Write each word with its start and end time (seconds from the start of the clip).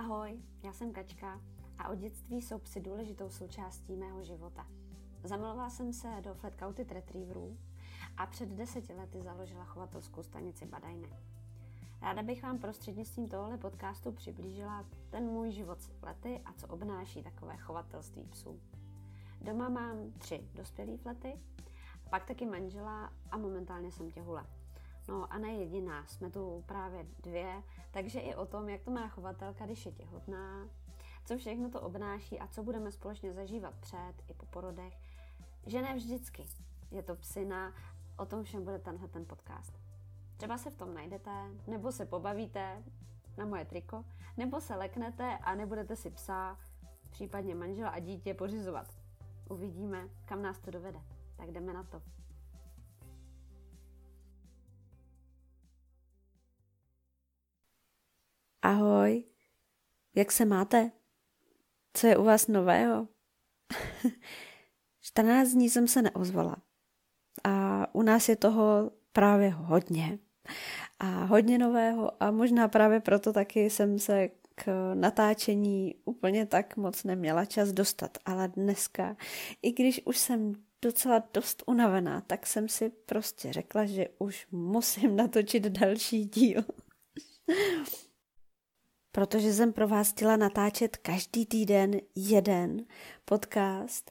Ahoj, 0.00 0.42
já 0.62 0.72
jsem 0.72 0.92
Kačka 0.92 1.40
a 1.78 1.88
od 1.88 1.98
dětství 1.98 2.42
jsou 2.42 2.58
psy 2.58 2.80
důležitou 2.80 3.30
součástí 3.30 3.96
mého 3.96 4.22
života. 4.22 4.66
Zamilovala 5.24 5.70
jsem 5.70 5.92
se 5.92 6.08
do 6.20 6.34
Flatcoated 6.34 6.92
Retrieverů 6.92 7.58
a 8.16 8.26
před 8.26 8.48
deseti 8.48 8.94
lety 8.94 9.22
založila 9.22 9.64
chovatelskou 9.64 10.22
stanici 10.22 10.66
Badajne. 10.66 11.08
Ráda 12.02 12.22
bych 12.22 12.42
vám 12.42 12.58
prostřednictvím 12.58 13.28
tohoto 13.28 13.58
podcastu 13.58 14.12
přiblížila 14.12 14.84
ten 15.10 15.24
můj 15.24 15.50
život 15.50 15.80
s 15.80 15.90
lety 16.02 16.40
a 16.44 16.52
co 16.52 16.66
obnáší 16.66 17.22
takové 17.22 17.56
chovatelství 17.56 18.24
psů. 18.24 18.60
Doma 19.40 19.68
mám 19.68 20.12
tři 20.18 20.48
dospělé 20.54 20.96
flety, 20.96 21.32
pak 22.10 22.24
taky 22.24 22.46
manžela 22.46 23.12
a 23.30 23.38
momentálně 23.38 23.92
jsem 23.92 24.10
těhula. 24.10 24.59
No 25.10 25.32
a 25.32 25.38
ne 25.38 25.48
jediná, 25.48 26.06
jsme 26.06 26.30
tu 26.30 26.64
právě 26.66 27.06
dvě, 27.22 27.62
takže 27.90 28.20
i 28.20 28.34
o 28.34 28.46
tom, 28.46 28.68
jak 28.68 28.82
to 28.82 28.90
má 28.90 29.08
chovatelka, 29.08 29.66
když 29.66 29.86
je 29.86 29.92
těhotná, 29.92 30.68
co 31.24 31.36
všechno 31.36 31.70
to 31.70 31.80
obnáší 31.80 32.40
a 32.40 32.46
co 32.46 32.62
budeme 32.62 32.92
společně 32.92 33.32
zažívat 33.32 33.74
před 33.80 34.12
i 34.28 34.34
po 34.34 34.46
porodech, 34.46 34.98
že 35.66 35.82
ne 35.82 35.94
vždycky 35.94 36.44
je 36.90 37.02
to 37.02 37.16
psina, 37.16 37.74
o 38.16 38.26
tom 38.26 38.42
všem 38.42 38.64
bude 38.64 38.78
tenhle 38.78 39.08
ten 39.08 39.26
podcast. 39.26 39.72
Třeba 40.36 40.58
se 40.58 40.70
v 40.70 40.76
tom 40.76 40.94
najdete, 40.94 41.30
nebo 41.66 41.92
se 41.92 42.06
pobavíte 42.06 42.82
na 43.36 43.46
moje 43.46 43.64
triko, 43.64 44.04
nebo 44.36 44.60
se 44.60 44.74
leknete 44.74 45.38
a 45.38 45.54
nebudete 45.54 45.96
si 45.96 46.10
psa, 46.10 46.58
případně 47.10 47.54
manžela 47.54 47.90
a 47.90 47.98
dítě 47.98 48.34
pořizovat. 48.34 48.94
Uvidíme, 49.48 50.08
kam 50.24 50.42
nás 50.42 50.58
to 50.58 50.70
dovede. 50.70 51.00
Tak 51.36 51.50
jdeme 51.50 51.72
na 51.72 51.82
to. 51.82 52.02
Ahoj, 58.62 59.24
jak 60.14 60.32
se 60.32 60.44
máte? 60.44 60.90
Co 61.92 62.06
je 62.06 62.16
u 62.16 62.24
vás 62.24 62.46
nového? 62.46 63.08
14 65.00 65.48
dní 65.48 65.70
jsem 65.70 65.88
se 65.88 66.02
neozvala. 66.02 66.56
A 67.44 67.86
u 67.94 68.02
nás 68.02 68.28
je 68.28 68.36
toho 68.36 68.90
právě 69.12 69.50
hodně. 69.50 70.18
A 70.98 71.24
hodně 71.24 71.58
nového 71.58 72.22
a 72.22 72.30
možná 72.30 72.68
právě 72.68 73.00
proto 73.00 73.32
taky 73.32 73.70
jsem 73.70 73.98
se 73.98 74.28
k 74.54 74.94
natáčení 74.94 75.94
úplně 76.04 76.46
tak 76.46 76.76
moc 76.76 77.04
neměla 77.04 77.44
čas 77.44 77.72
dostat. 77.72 78.18
Ale 78.26 78.48
dneska, 78.48 79.16
i 79.62 79.72
když 79.72 80.00
už 80.04 80.18
jsem 80.18 80.54
docela 80.82 81.22
dost 81.34 81.62
unavená, 81.66 82.20
tak 82.20 82.46
jsem 82.46 82.68
si 82.68 82.90
prostě 82.90 83.52
řekla, 83.52 83.84
že 83.84 84.08
už 84.18 84.46
musím 84.50 85.16
natočit 85.16 85.62
další 85.62 86.24
díl 86.24 86.64
protože 89.12 89.52
jsem 89.52 89.72
pro 89.72 89.88
vás 89.88 90.10
chtěla 90.10 90.36
natáčet 90.36 90.96
každý 90.96 91.46
týden 91.46 92.00
jeden 92.14 92.84
podcast 93.24 94.10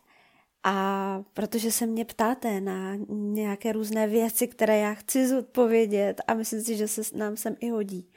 a 0.63 1.23
protože 1.33 1.71
se 1.71 1.85
mě 1.85 2.05
ptáte 2.05 2.61
na 2.61 2.95
nějaké 3.09 3.71
různé 3.71 4.07
věci, 4.07 4.47
které 4.47 4.77
já 4.77 4.93
chci 4.93 5.27
zodpovědět 5.27 6.21
a 6.27 6.33
myslím 6.33 6.61
si, 6.61 6.77
že 6.77 6.87
se 6.87 7.01
nám 7.17 7.37
sem 7.37 7.55
i 7.59 7.69
hodí. 7.69 8.11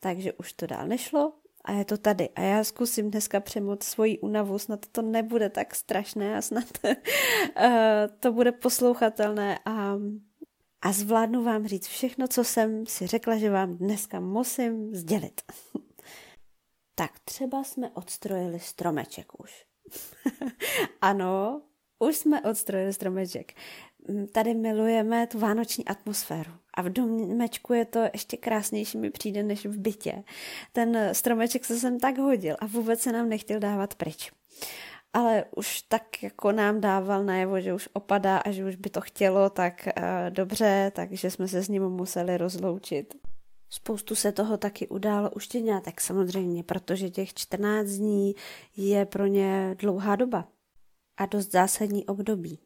Takže 0.00 0.32
už 0.32 0.52
to 0.52 0.66
dál 0.66 0.88
nešlo 0.88 1.32
a 1.64 1.72
je 1.72 1.84
to 1.84 1.96
tady. 1.98 2.28
A 2.28 2.40
já 2.40 2.64
zkusím 2.64 3.10
dneska 3.10 3.40
přemoct 3.40 3.82
svoji 3.82 4.18
únavu, 4.18 4.58
snad 4.58 4.86
to 4.92 5.02
nebude 5.02 5.50
tak 5.50 5.74
strašné 5.74 6.36
a 6.36 6.42
snad 6.42 6.64
eh, 7.56 8.08
to 8.20 8.32
bude 8.32 8.52
poslouchatelné 8.52 9.58
a, 9.64 9.96
a 10.82 10.92
zvládnu 10.92 11.44
vám 11.44 11.66
říct 11.66 11.86
všechno, 11.86 12.28
co 12.28 12.44
jsem 12.44 12.86
si 12.86 13.06
řekla, 13.06 13.36
že 13.36 13.50
vám 13.50 13.76
dneska 13.76 14.20
musím 14.20 14.94
sdělit. 14.94 15.40
Tak 16.98 17.18
třeba 17.18 17.64
jsme 17.64 17.90
odstrojili 17.90 18.60
stromeček 18.60 19.40
už. 19.40 19.64
ano, 21.00 21.62
už 21.98 22.16
jsme 22.16 22.42
odstrojili 22.42 22.92
stromeček. 22.92 23.52
Mm, 24.08 24.26
tady 24.26 24.54
milujeme 24.54 25.26
tu 25.26 25.38
vánoční 25.38 25.84
atmosféru. 25.84 26.52
A 26.74 26.82
v 26.82 26.88
domečku 26.88 27.72
je 27.72 27.84
to 27.84 28.04
ještě 28.12 28.36
krásnější 28.36 28.98
mi 28.98 29.10
přijde 29.10 29.42
než 29.42 29.66
v 29.66 29.78
bytě. 29.78 30.24
Ten 30.72 31.08
stromeček 31.12 31.64
se 31.64 31.78
sem 31.78 32.00
tak 32.00 32.18
hodil 32.18 32.56
a 32.58 32.66
vůbec 32.66 33.00
se 33.00 33.12
nám 33.12 33.28
nechtěl 33.28 33.60
dávat 33.60 33.94
pryč. 33.94 34.32
Ale 35.12 35.44
už 35.56 35.82
tak 35.82 36.22
jako 36.22 36.52
nám 36.52 36.80
dával 36.80 37.24
najevo, 37.24 37.60
že 37.60 37.74
už 37.74 37.88
opadá 37.92 38.38
a 38.38 38.50
že 38.50 38.64
už 38.64 38.76
by 38.76 38.90
to 38.90 39.00
chtělo, 39.00 39.50
tak 39.50 39.88
uh, 39.98 40.02
dobře, 40.30 40.92
takže 40.94 41.30
jsme 41.30 41.48
se 41.48 41.62
s 41.62 41.68
ním 41.68 41.88
museli 41.88 42.36
rozloučit. 42.36 43.14
Spoustu 43.70 44.14
se 44.14 44.32
toho 44.32 44.56
taky 44.56 44.88
událo 44.88 45.30
u 45.30 45.38
štěňátek 45.38 46.00
samozřejmě, 46.00 46.62
protože 46.62 47.10
těch 47.10 47.34
14 47.34 47.88
dní 47.88 48.34
je 48.76 49.06
pro 49.06 49.26
ně 49.26 49.76
dlouhá 49.78 50.16
doba 50.16 50.48
a 51.16 51.26
dost 51.26 51.50
zásadní 51.52 52.06
období. 52.06 52.58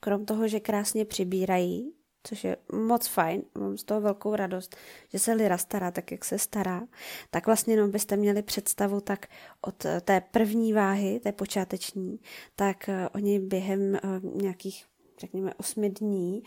Krom 0.00 0.24
toho, 0.24 0.48
že 0.48 0.60
krásně 0.60 1.04
přibírají, 1.04 1.92
což 2.22 2.44
je 2.44 2.56
moc 2.72 3.06
fajn, 3.06 3.42
mám 3.58 3.78
z 3.78 3.84
toho 3.84 4.00
velkou 4.00 4.36
radost, 4.36 4.76
že 5.08 5.18
se 5.18 5.32
Lira 5.32 5.58
stará 5.58 5.90
tak, 5.90 6.12
jak 6.12 6.24
se 6.24 6.38
stará, 6.38 6.82
tak 7.30 7.46
vlastně 7.46 7.74
jenom 7.74 7.90
byste 7.90 8.16
měli 8.16 8.42
představu 8.42 9.00
tak 9.00 9.26
od 9.60 9.86
té 10.00 10.20
první 10.20 10.72
váhy, 10.72 11.20
té 11.20 11.32
počáteční, 11.32 12.20
tak 12.56 12.88
eh, 12.88 13.08
oni 13.08 13.40
během 13.40 13.94
eh, 13.94 14.00
nějakých 14.22 14.84
řekněme, 15.22 15.54
osmi 15.54 15.90
dní 15.90 16.42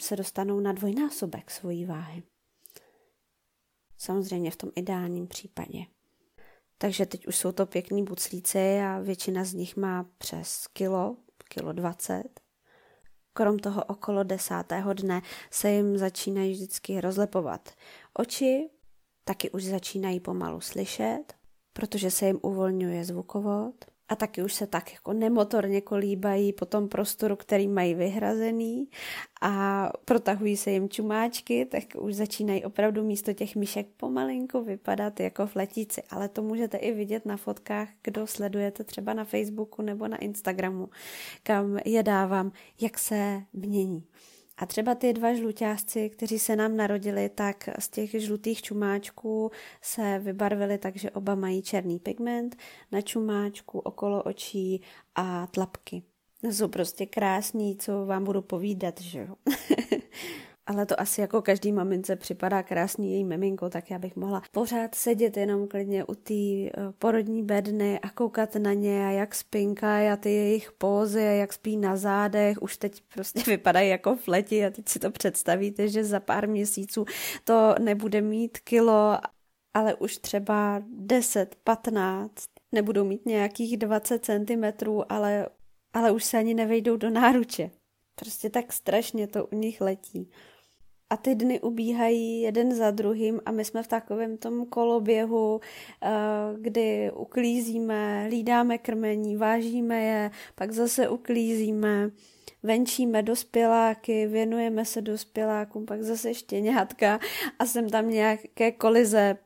se 0.00 0.16
dostanou 0.16 0.60
na 0.60 0.72
dvojnásobek 0.72 1.50
svojí 1.50 1.84
váhy. 1.84 2.22
Samozřejmě 3.98 4.50
v 4.50 4.56
tom 4.56 4.70
ideálním 4.76 5.26
případě. 5.26 5.78
Takže 6.78 7.06
teď 7.06 7.26
už 7.26 7.36
jsou 7.36 7.52
to 7.52 7.66
pěkní 7.66 8.04
buclíci 8.04 8.78
a 8.80 9.00
většina 9.00 9.44
z 9.44 9.54
nich 9.54 9.76
má 9.76 10.06
přes 10.18 10.66
kilo, 10.66 11.16
kilo 11.48 11.72
20. 11.72 12.40
Krom 13.32 13.58
toho 13.58 13.84
okolo 13.84 14.22
desátého 14.22 14.94
dne 14.94 15.22
se 15.50 15.70
jim 15.70 15.98
začínají 15.98 16.52
vždycky 16.52 17.00
rozlepovat 17.00 17.70
oči, 18.18 18.70
taky 19.24 19.50
už 19.50 19.64
začínají 19.64 20.20
pomalu 20.20 20.60
slyšet, 20.60 21.24
protože 21.72 22.10
se 22.10 22.26
jim 22.26 22.38
uvolňuje 22.42 23.04
zvukovod 23.04 23.84
a 24.08 24.16
taky 24.16 24.42
už 24.42 24.54
se 24.54 24.66
tak 24.66 24.92
jako 24.92 25.12
nemotorně 25.12 25.80
kolíbají 25.80 26.52
po 26.52 26.66
tom 26.66 26.88
prostoru, 26.88 27.36
který 27.36 27.68
mají 27.68 27.94
vyhrazený 27.94 28.88
a 29.42 29.90
protahují 30.04 30.56
se 30.56 30.70
jim 30.70 30.88
čumáčky, 30.88 31.66
tak 31.66 31.82
už 31.98 32.14
začínají 32.14 32.64
opravdu 32.64 33.04
místo 33.04 33.32
těch 33.32 33.56
myšek 33.56 33.86
pomalinku 33.96 34.64
vypadat 34.64 35.20
jako 35.20 35.46
fletíci. 35.46 36.02
Ale 36.10 36.28
to 36.28 36.42
můžete 36.42 36.76
i 36.76 36.92
vidět 36.92 37.26
na 37.26 37.36
fotkách, 37.36 37.88
kdo 38.02 38.26
sledujete 38.26 38.84
třeba 38.84 39.14
na 39.14 39.24
Facebooku 39.24 39.82
nebo 39.82 40.08
na 40.08 40.16
Instagramu, 40.16 40.88
kam 41.42 41.78
je 41.84 42.02
dávám, 42.02 42.52
jak 42.80 42.98
se 42.98 43.42
mění. 43.52 44.04
A 44.56 44.66
třeba 44.66 44.94
ty 44.94 45.12
dva 45.12 45.34
žluťásci, 45.34 46.10
kteří 46.10 46.38
se 46.38 46.56
nám 46.56 46.76
narodili, 46.76 47.28
tak 47.28 47.68
z 47.78 47.88
těch 47.88 48.10
žlutých 48.10 48.62
čumáčků 48.62 49.50
se 49.82 50.18
vybarvili 50.18 50.78
tak, 50.78 50.96
že 50.96 51.10
oba 51.10 51.34
mají 51.34 51.62
černý 51.62 51.98
pigment 51.98 52.56
na 52.92 53.00
čumáčku, 53.00 53.78
okolo 53.78 54.22
očí 54.22 54.82
a 55.14 55.46
tlapky. 55.46 56.02
Jsou 56.42 56.68
prostě 56.68 57.06
krásní, 57.06 57.76
co 57.76 58.06
vám 58.06 58.24
budu 58.24 58.42
povídat, 58.42 59.00
že 59.00 59.18
jo. 59.18 59.36
ale 60.66 60.86
to 60.86 61.00
asi 61.00 61.20
jako 61.20 61.42
každý 61.42 61.72
mamince 61.72 62.16
připadá 62.16 62.62
krásný 62.62 63.12
její 63.12 63.24
miminko, 63.24 63.70
tak 63.70 63.90
já 63.90 63.98
bych 63.98 64.16
mohla 64.16 64.42
pořád 64.52 64.94
sedět 64.94 65.36
jenom 65.36 65.68
klidně 65.68 66.04
u 66.04 66.14
té 66.14 66.34
eh, 66.34 66.70
porodní 66.98 67.42
bedny 67.42 68.00
a 68.00 68.10
koukat 68.10 68.54
na 68.54 68.72
ně 68.72 69.06
a 69.06 69.10
jak 69.10 69.34
spinkají 69.34 70.08
a 70.08 70.16
ty 70.16 70.30
jejich 70.30 70.72
pózy 70.72 71.20
a 71.20 71.30
jak 71.30 71.52
spí 71.52 71.76
na 71.76 71.96
zádech, 71.96 72.62
už 72.62 72.76
teď 72.76 73.02
prostě 73.14 73.42
vypadají 73.50 73.90
jako 73.90 74.16
fleti 74.16 74.66
a 74.66 74.70
teď 74.70 74.88
si 74.88 74.98
to 74.98 75.10
představíte, 75.10 75.88
že 75.88 76.04
za 76.04 76.20
pár 76.20 76.48
měsíců 76.48 77.04
to 77.44 77.74
nebude 77.78 78.20
mít 78.20 78.58
kilo, 78.58 79.18
ale 79.74 79.94
už 79.94 80.18
třeba 80.18 80.82
10, 80.88 81.56
15, 81.64 82.30
nebudou 82.72 83.04
mít 83.04 83.26
nějakých 83.26 83.76
20 83.76 84.24
centimetrů, 84.24 85.12
ale, 85.12 85.48
ale 85.92 86.10
už 86.10 86.24
se 86.24 86.38
ani 86.38 86.54
nevejdou 86.54 86.96
do 86.96 87.10
náruče. 87.10 87.70
Prostě 88.14 88.50
tak 88.50 88.72
strašně 88.72 89.26
to 89.26 89.46
u 89.46 89.56
nich 89.56 89.80
letí 89.80 90.30
a 91.10 91.16
ty 91.16 91.34
dny 91.34 91.60
ubíhají 91.60 92.40
jeden 92.40 92.74
za 92.74 92.90
druhým 92.90 93.40
a 93.46 93.52
my 93.52 93.64
jsme 93.64 93.82
v 93.82 93.88
takovém 93.88 94.36
tom 94.36 94.66
koloběhu, 94.66 95.60
eh, 96.02 96.10
kdy 96.58 97.10
uklízíme, 97.16 98.26
lídáme 98.30 98.78
krmení, 98.78 99.36
vážíme 99.36 100.02
je, 100.02 100.30
pak 100.54 100.72
zase 100.72 101.08
uklízíme, 101.08 102.10
venčíme 102.62 103.22
dospěláky, 103.22 104.26
věnujeme 104.26 104.84
se 104.84 105.02
dospělákům, 105.02 105.86
pak 105.86 106.02
zase 106.02 106.34
štěňátka 106.34 107.20
a 107.58 107.66
jsem 107.66 107.90
tam 107.90 108.10
nějaké 108.10 108.72
kolize 108.72 109.36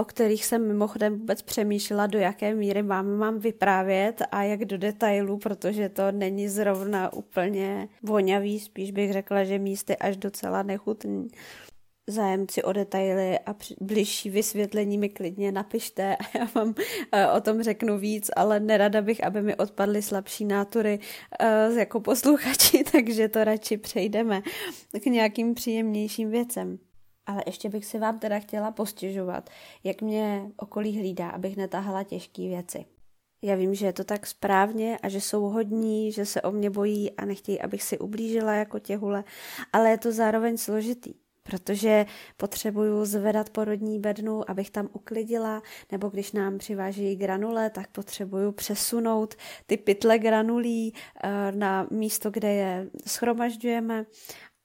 o 0.00 0.04
kterých 0.04 0.44
jsem 0.44 0.66
mimochodem 0.66 1.18
vůbec 1.18 1.42
přemýšlela, 1.42 2.06
do 2.06 2.18
jaké 2.18 2.54
míry 2.54 2.82
vám 2.82 3.16
mám 3.16 3.38
vyprávět 3.38 4.22
a 4.32 4.42
jak 4.42 4.64
do 4.64 4.78
detailu, 4.78 5.38
protože 5.38 5.88
to 5.88 6.12
není 6.12 6.48
zrovna 6.48 7.12
úplně 7.12 7.88
vonavý, 8.02 8.60
spíš 8.60 8.90
bych 8.90 9.12
řekla, 9.12 9.44
že 9.44 9.58
místy 9.58 9.96
až 9.96 10.16
docela 10.16 10.62
nechutný. 10.62 11.28
zájemci 12.06 12.62
o 12.62 12.72
detaily 12.72 13.38
a 13.38 13.54
bližší 13.80 14.30
vysvětlení 14.30 14.98
mi 14.98 15.08
klidně 15.08 15.52
napište 15.52 16.16
a 16.16 16.38
já 16.38 16.48
vám 16.54 16.74
eh, 17.12 17.30
o 17.30 17.40
tom 17.40 17.62
řeknu 17.62 17.98
víc, 17.98 18.30
ale 18.36 18.60
nerada 18.60 19.02
bych, 19.02 19.24
aby 19.24 19.42
mi 19.42 19.56
odpadly 19.56 20.02
slabší 20.02 20.44
nátury 20.44 20.98
uh, 21.68 21.78
jako 21.78 22.00
posluchači, 22.00 22.84
takže 22.92 23.28
to 23.28 23.44
radši 23.44 23.76
přejdeme 23.76 24.42
k 25.02 25.06
nějakým 25.06 25.54
příjemnějším 25.54 26.30
věcem. 26.30 26.89
Ale 27.30 27.42
ještě 27.46 27.68
bych 27.68 27.84
si 27.84 27.98
vám 27.98 28.18
teda 28.18 28.38
chtěla 28.38 28.70
postěžovat, 28.70 29.50
jak 29.84 30.02
mě 30.02 30.50
okolí 30.56 30.98
hlídá, 30.98 31.30
abych 31.30 31.56
netahala 31.56 32.04
těžké 32.04 32.42
věci. 32.42 32.84
Já 33.42 33.54
vím, 33.54 33.74
že 33.74 33.86
je 33.86 33.92
to 33.92 34.04
tak 34.04 34.26
správně 34.26 34.98
a 35.02 35.08
že 35.08 35.20
jsou 35.20 35.42
hodní, 35.42 36.12
že 36.12 36.26
se 36.26 36.42
o 36.42 36.52
mě 36.52 36.70
bojí 36.70 37.12
a 37.12 37.24
nechtějí, 37.24 37.60
abych 37.60 37.82
si 37.82 37.98
ublížila 37.98 38.54
jako 38.54 38.78
těhule, 38.78 39.24
ale 39.72 39.90
je 39.90 39.98
to 39.98 40.12
zároveň 40.12 40.56
složitý 40.56 41.14
protože 41.42 42.06
potřebuju 42.36 43.04
zvedat 43.04 43.50
porodní 43.50 43.98
bednu, 43.98 44.50
abych 44.50 44.70
tam 44.70 44.88
uklidila, 44.92 45.62
nebo 45.92 46.08
když 46.08 46.32
nám 46.32 46.58
přiváží 46.58 47.16
granule, 47.16 47.70
tak 47.70 47.88
potřebuju 47.88 48.52
přesunout 48.52 49.34
ty 49.66 49.76
pytle 49.76 50.18
granulí 50.18 50.94
eh, 51.24 51.52
na 51.52 51.86
místo, 51.90 52.30
kde 52.30 52.52
je 52.52 52.90
schromažďujeme 53.06 54.06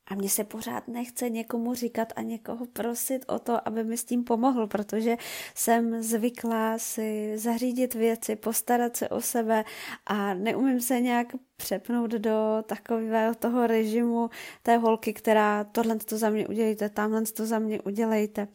a 0.07 0.15
mně 0.15 0.29
se 0.29 0.43
pořád 0.43 0.87
nechce 0.87 1.29
někomu 1.29 1.73
říkat 1.73 2.13
a 2.15 2.21
někoho 2.21 2.65
prosit 2.65 3.25
o 3.27 3.39
to, 3.39 3.67
aby 3.67 3.83
mi 3.83 3.97
s 3.97 4.03
tím 4.03 4.23
pomohl, 4.23 4.67
protože 4.67 5.17
jsem 5.55 6.03
zvyklá 6.03 6.77
si 6.77 7.37
zařídit 7.37 7.93
věci, 7.93 8.35
postarat 8.35 8.97
se 8.97 9.09
o 9.09 9.21
sebe 9.21 9.63
a 10.05 10.33
neumím 10.33 10.81
se 10.81 11.01
nějak 11.01 11.27
přepnout 11.57 12.11
do 12.11 12.63
takového 12.65 13.35
toho 13.35 13.67
režimu 13.67 14.29
té 14.63 14.77
holky, 14.77 15.13
která 15.13 15.63
tohle 15.63 15.95
to 15.95 16.17
za 16.17 16.29
mě 16.29 16.47
udělejte, 16.47 16.89
tamhle 16.89 17.21
to 17.21 17.45
za 17.45 17.59
mě 17.59 17.81
udělejte. 17.81 18.47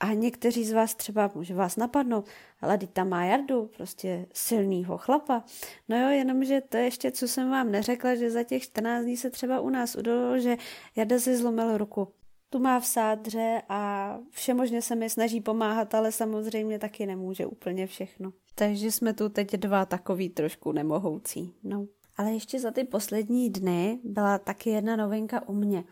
A 0.00 0.12
někteří 0.12 0.64
z 0.64 0.72
vás 0.72 0.94
třeba, 0.94 1.30
může 1.34 1.54
vás 1.54 1.76
napadnout, 1.76 2.28
ale 2.60 2.78
teď 2.78 2.90
tam 2.90 3.08
má 3.08 3.24
Jardu, 3.24 3.70
prostě 3.76 4.26
silnýho 4.34 4.98
chlapa. 4.98 5.44
No 5.88 6.00
jo, 6.00 6.08
jenomže 6.08 6.60
to 6.60 6.76
ještě, 6.76 7.10
co 7.10 7.28
jsem 7.28 7.50
vám 7.50 7.70
neřekla, 7.70 8.14
že 8.14 8.30
za 8.30 8.42
těch 8.42 8.62
14 8.62 9.04
dní 9.04 9.16
se 9.16 9.30
třeba 9.30 9.60
u 9.60 9.68
nás 9.68 9.96
udalo, 9.96 10.38
že 10.38 10.56
Jarda 10.96 11.18
si 11.18 11.36
zlomil 11.36 11.78
ruku. 11.78 12.08
Tu 12.50 12.58
má 12.58 12.80
v 12.80 12.86
sádře 12.86 13.62
a 13.68 14.14
všemožně 14.30 14.82
se 14.82 14.96
mi 14.96 15.10
snaží 15.10 15.40
pomáhat, 15.40 15.94
ale 15.94 16.12
samozřejmě 16.12 16.78
taky 16.78 17.06
nemůže 17.06 17.46
úplně 17.46 17.86
všechno. 17.86 18.32
Takže 18.54 18.92
jsme 18.92 19.14
tu 19.14 19.28
teď 19.28 19.52
dva 19.52 19.86
takový 19.86 20.28
trošku 20.28 20.72
nemohoucí. 20.72 21.54
No. 21.62 21.86
Ale 22.18 22.32
ještě 22.32 22.60
za 22.60 22.70
ty 22.70 22.84
poslední 22.84 23.50
dny 23.50 24.00
byla 24.04 24.38
taky 24.38 24.70
jedna 24.70 24.96
novinka 24.96 25.48
u 25.48 25.54
mě. 25.54 25.84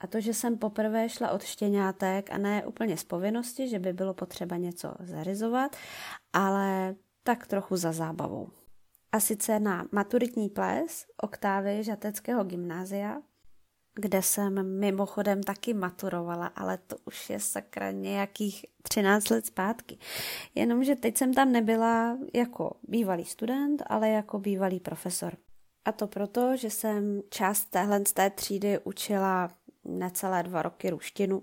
A 0.00 0.06
to, 0.06 0.20
že 0.20 0.34
jsem 0.34 0.58
poprvé 0.58 1.08
šla 1.08 1.30
od 1.30 1.42
štěňátek 1.42 2.32
a 2.32 2.38
ne 2.38 2.66
úplně 2.66 2.96
z 2.96 3.04
povinnosti, 3.04 3.68
že 3.68 3.78
by 3.78 3.92
bylo 3.92 4.14
potřeba 4.14 4.56
něco 4.56 4.94
zarizovat, 5.00 5.76
ale 6.32 6.94
tak 7.22 7.46
trochu 7.46 7.76
za 7.76 7.92
zábavou. 7.92 8.48
A 9.12 9.20
sice 9.20 9.60
na 9.60 9.88
maturitní 9.92 10.48
ples 10.48 11.06
oktávy 11.22 11.84
Žateckého 11.84 12.44
gymnázia, 12.44 13.22
kde 13.94 14.22
jsem 14.22 14.78
mimochodem 14.78 15.42
taky 15.42 15.74
maturovala, 15.74 16.46
ale 16.46 16.78
to 16.78 16.96
už 17.04 17.30
je 17.30 17.40
sakra 17.40 17.90
nějakých 17.90 18.66
13 18.82 19.30
let 19.30 19.46
zpátky. 19.46 19.98
Jenomže 20.54 20.96
teď 20.96 21.16
jsem 21.16 21.34
tam 21.34 21.52
nebyla 21.52 22.18
jako 22.34 22.76
bývalý 22.88 23.24
student, 23.24 23.82
ale 23.86 24.08
jako 24.08 24.38
bývalý 24.38 24.80
profesor. 24.80 25.36
A 25.90 25.92
to 25.92 26.06
proto, 26.06 26.56
že 26.56 26.70
jsem 26.70 27.22
část 27.30 27.64
téhle 27.64 28.06
z 28.06 28.12
té 28.12 28.30
třídy 28.30 28.78
učila 28.84 29.50
necelé 29.84 30.42
dva 30.42 30.62
roky 30.62 30.90
ruštinu. 30.90 31.42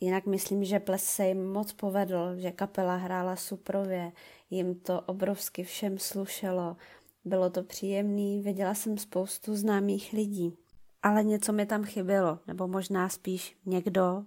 Jinak 0.00 0.26
myslím, 0.26 0.64
že 0.64 0.80
ples 0.80 1.04
se 1.04 1.26
jim 1.26 1.52
moc 1.52 1.72
povedl, 1.72 2.36
že 2.36 2.52
kapela 2.52 2.96
hrála 2.96 3.36
suprově, 3.36 4.12
jim 4.50 4.74
to 4.74 5.00
obrovsky 5.00 5.64
všem 5.64 5.98
slušelo, 5.98 6.76
bylo 7.24 7.50
to 7.50 7.62
příjemný, 7.62 8.40
viděla 8.40 8.74
jsem 8.74 8.98
spoustu 8.98 9.56
známých 9.56 10.12
lidí. 10.12 10.56
Ale 11.02 11.24
něco 11.24 11.52
mi 11.52 11.66
tam 11.66 11.84
chybělo, 11.84 12.38
nebo 12.46 12.68
možná 12.68 13.08
spíš 13.08 13.56
někdo, 13.66 14.24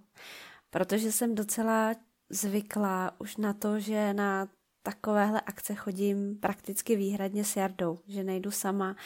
protože 0.70 1.12
jsem 1.12 1.34
docela 1.34 1.94
zvyklá 2.30 3.12
už 3.18 3.36
na 3.36 3.52
to, 3.52 3.80
že 3.80 4.14
na 4.14 4.48
takovéhle 4.88 5.40
akce 5.40 5.74
chodím 5.74 6.36
prakticky 6.40 6.96
výhradně 6.96 7.44
s 7.44 7.56
Jardou, 7.56 7.98
že 8.06 8.24
nejdu 8.24 8.50
sama 8.50 8.96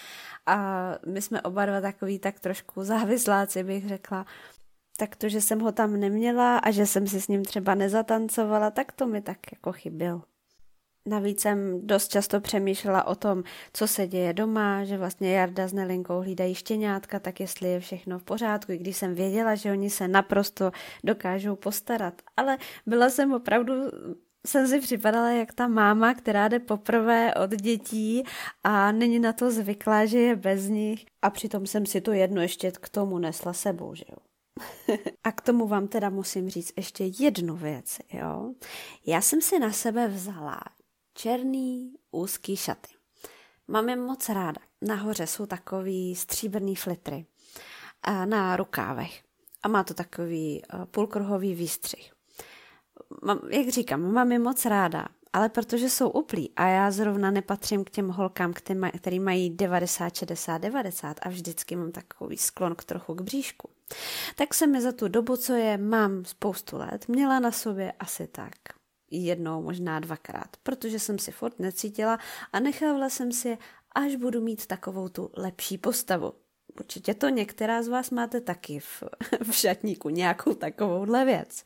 a 0.47 0.89
my 1.07 1.23
jsme 1.23 1.43
oba 1.43 1.67
dva 1.67 1.81
takový 1.81 2.19
tak 2.19 2.41
trošku 2.41 2.85
závisláci, 2.85 3.65
bych 3.65 3.89
řekla. 3.89 4.27
Tak 4.97 5.17
to, 5.17 5.29
že 5.29 5.41
jsem 5.41 5.61
ho 5.61 5.73
tam 5.73 6.01
neměla 6.01 6.59
a 6.59 6.71
že 6.71 6.87
jsem 6.87 7.07
si 7.07 7.21
s 7.21 7.29
ním 7.29 7.45
třeba 7.45 7.75
nezatancovala, 7.75 8.71
tak 8.71 8.93
to 8.93 9.07
mi 9.07 9.23
tak 9.23 9.39
jako 9.53 9.73
chyběl. 9.73 10.23
Navíc 11.07 11.41
jsem 11.41 11.87
dost 11.87 12.09
často 12.09 12.41
přemýšlela 12.41 13.07
o 13.07 13.15
tom, 13.15 13.43
co 13.73 13.87
se 13.87 14.07
děje 14.07 14.33
doma, 14.33 14.85
že 14.85 14.99
vlastně 14.99 15.37
Jarda 15.37 15.69
s 15.69 15.73
Nelinkou 15.73 16.21
hlídají 16.21 16.55
štěňátka, 16.55 17.21
tak 17.21 17.41
jestli 17.41 17.69
je 17.69 17.81
všechno 17.81 18.19
v 18.19 18.25
pořádku, 18.25 18.73
i 18.73 18.79
když 18.79 18.97
jsem 18.97 19.15
věděla, 19.15 19.55
že 19.55 19.71
oni 19.73 19.91
se 19.91 20.09
naprosto 20.09 20.71
dokážou 21.05 21.57
postarat. 21.57 22.15
Ale 22.37 22.59
byla 22.87 23.11
jsem 23.11 23.33
opravdu 23.33 23.75
jsem 24.47 24.69
si 24.69 24.81
připadala 24.81 25.31
jak 25.31 25.53
ta 25.53 25.69
máma, 25.69 26.15
která 26.15 26.49
jde 26.49 26.59
poprvé 26.59 27.35
od 27.35 27.51
dětí 27.51 28.25
a 28.65 28.93
není 28.93 29.19
na 29.19 29.33
to 29.33 29.51
zvyklá, 29.51 30.07
že 30.07 30.19
je 30.19 30.37
bez 30.37 30.69
nich. 30.69 31.07
A 31.23 31.31
přitom 31.31 31.67
jsem 31.67 31.87
si 31.87 32.01
to 32.01 32.13
jedno 32.13 32.43
ještě 32.43 32.71
k 32.71 32.89
tomu 32.89 33.19
nesla 33.19 33.53
sebou, 33.53 33.95
že 33.95 34.05
jo. 34.11 34.17
a 35.25 35.33
k 35.33 35.41
tomu 35.41 35.67
vám 35.67 35.89
teda 35.89 36.11
musím 36.11 36.49
říct 36.51 36.73
ještě 36.77 37.05
jednu 37.05 37.57
věc, 37.57 37.99
jo. 38.13 38.55
Já 39.07 39.21
jsem 39.21 39.41
si 39.41 39.59
na 39.59 39.73
sebe 39.73 40.09
vzala 40.09 40.61
černý 41.15 41.95
úzký 42.11 42.57
šaty. 42.57 42.93
Mám 43.69 43.89
je 43.89 43.97
moc 43.97 44.29
ráda. 44.29 44.61
Nahoře 44.83 45.27
jsou 45.27 45.47
takový 45.47 46.17
stříbrný 46.17 46.77
flitry. 46.77 47.27
Na 48.25 48.57
rukávech. 48.57 49.23
A 49.63 49.69
má 49.69 49.85
to 49.85 49.95
takový 49.95 50.63
eh, 50.63 50.87
půlkruhový 50.87 51.55
výstřih 51.55 52.13
mám, 53.23 53.41
jak 53.51 53.69
říkám, 53.69 54.13
mám 54.13 54.33
je 54.33 54.39
moc 54.39 54.65
ráda, 54.65 55.07
ale 55.33 55.49
protože 55.49 55.91
jsou 55.91 56.11
uplí 56.11 56.53
a 56.57 56.67
já 56.67 56.91
zrovna 56.91 57.31
nepatřím 57.31 57.85
k 57.85 57.91
těm 57.91 58.09
holkám, 58.09 58.53
který 58.97 59.21
mají 59.21 59.51
90, 59.51 60.15
60, 60.17 60.59
90 60.59 61.17
a 61.23 61.29
vždycky 61.29 61.77
mám 61.77 61.93
takový 61.93 62.37
sklon 62.37 62.75
k 62.75 62.85
trochu 62.85 63.15
k 63.15 63.21
bříšku, 63.21 63.71
tak 64.37 64.55
jsem 64.55 64.73
mi 64.73 64.81
za 64.81 64.93
tu 64.93 65.09
dobu, 65.09 65.37
co 65.37 65.53
je 65.53 65.79
mám 65.79 66.25
spoustu 66.25 66.77
let, 66.77 67.09
měla 67.09 67.41
na 67.41 67.53
sobě 67.53 67.93
asi 67.93 68.27
tak 68.27 68.53
jednou, 69.11 69.63
možná 69.63 70.01
dvakrát, 70.01 70.57
protože 70.63 70.99
jsem 70.99 71.19
si 71.19 71.33
furt 71.33 71.59
necítila 71.59 72.19
a 72.53 72.61
nechávala 72.61 73.09
jsem 73.09 73.33
si, 73.33 73.59
až 73.95 74.17
budu 74.17 74.41
mít 74.41 74.67
takovou 74.67 75.09
tu 75.09 75.31
lepší 75.37 75.79
postavu. 75.79 76.33
Určitě 76.81 77.15
to 77.15 77.29
některá 77.29 77.83
z 77.83 77.89
vás 77.89 78.11
máte 78.11 78.41
taky 78.41 78.81
v, 78.81 79.03
v 79.51 79.55
šatníku, 79.55 80.09
nějakou 80.09 80.55
takovouhle 80.55 81.25
věc. 81.25 81.65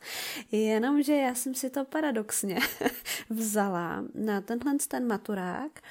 Jenomže 0.51 1.15
já 1.15 1.35
jsem 1.35 1.55
si 1.55 1.69
to 1.69 1.85
paradoxně 1.85 2.59
vzala 3.29 4.03
na 4.13 4.41
tenhle 4.41 4.73
ten 4.87 5.07
maturák, 5.07 5.81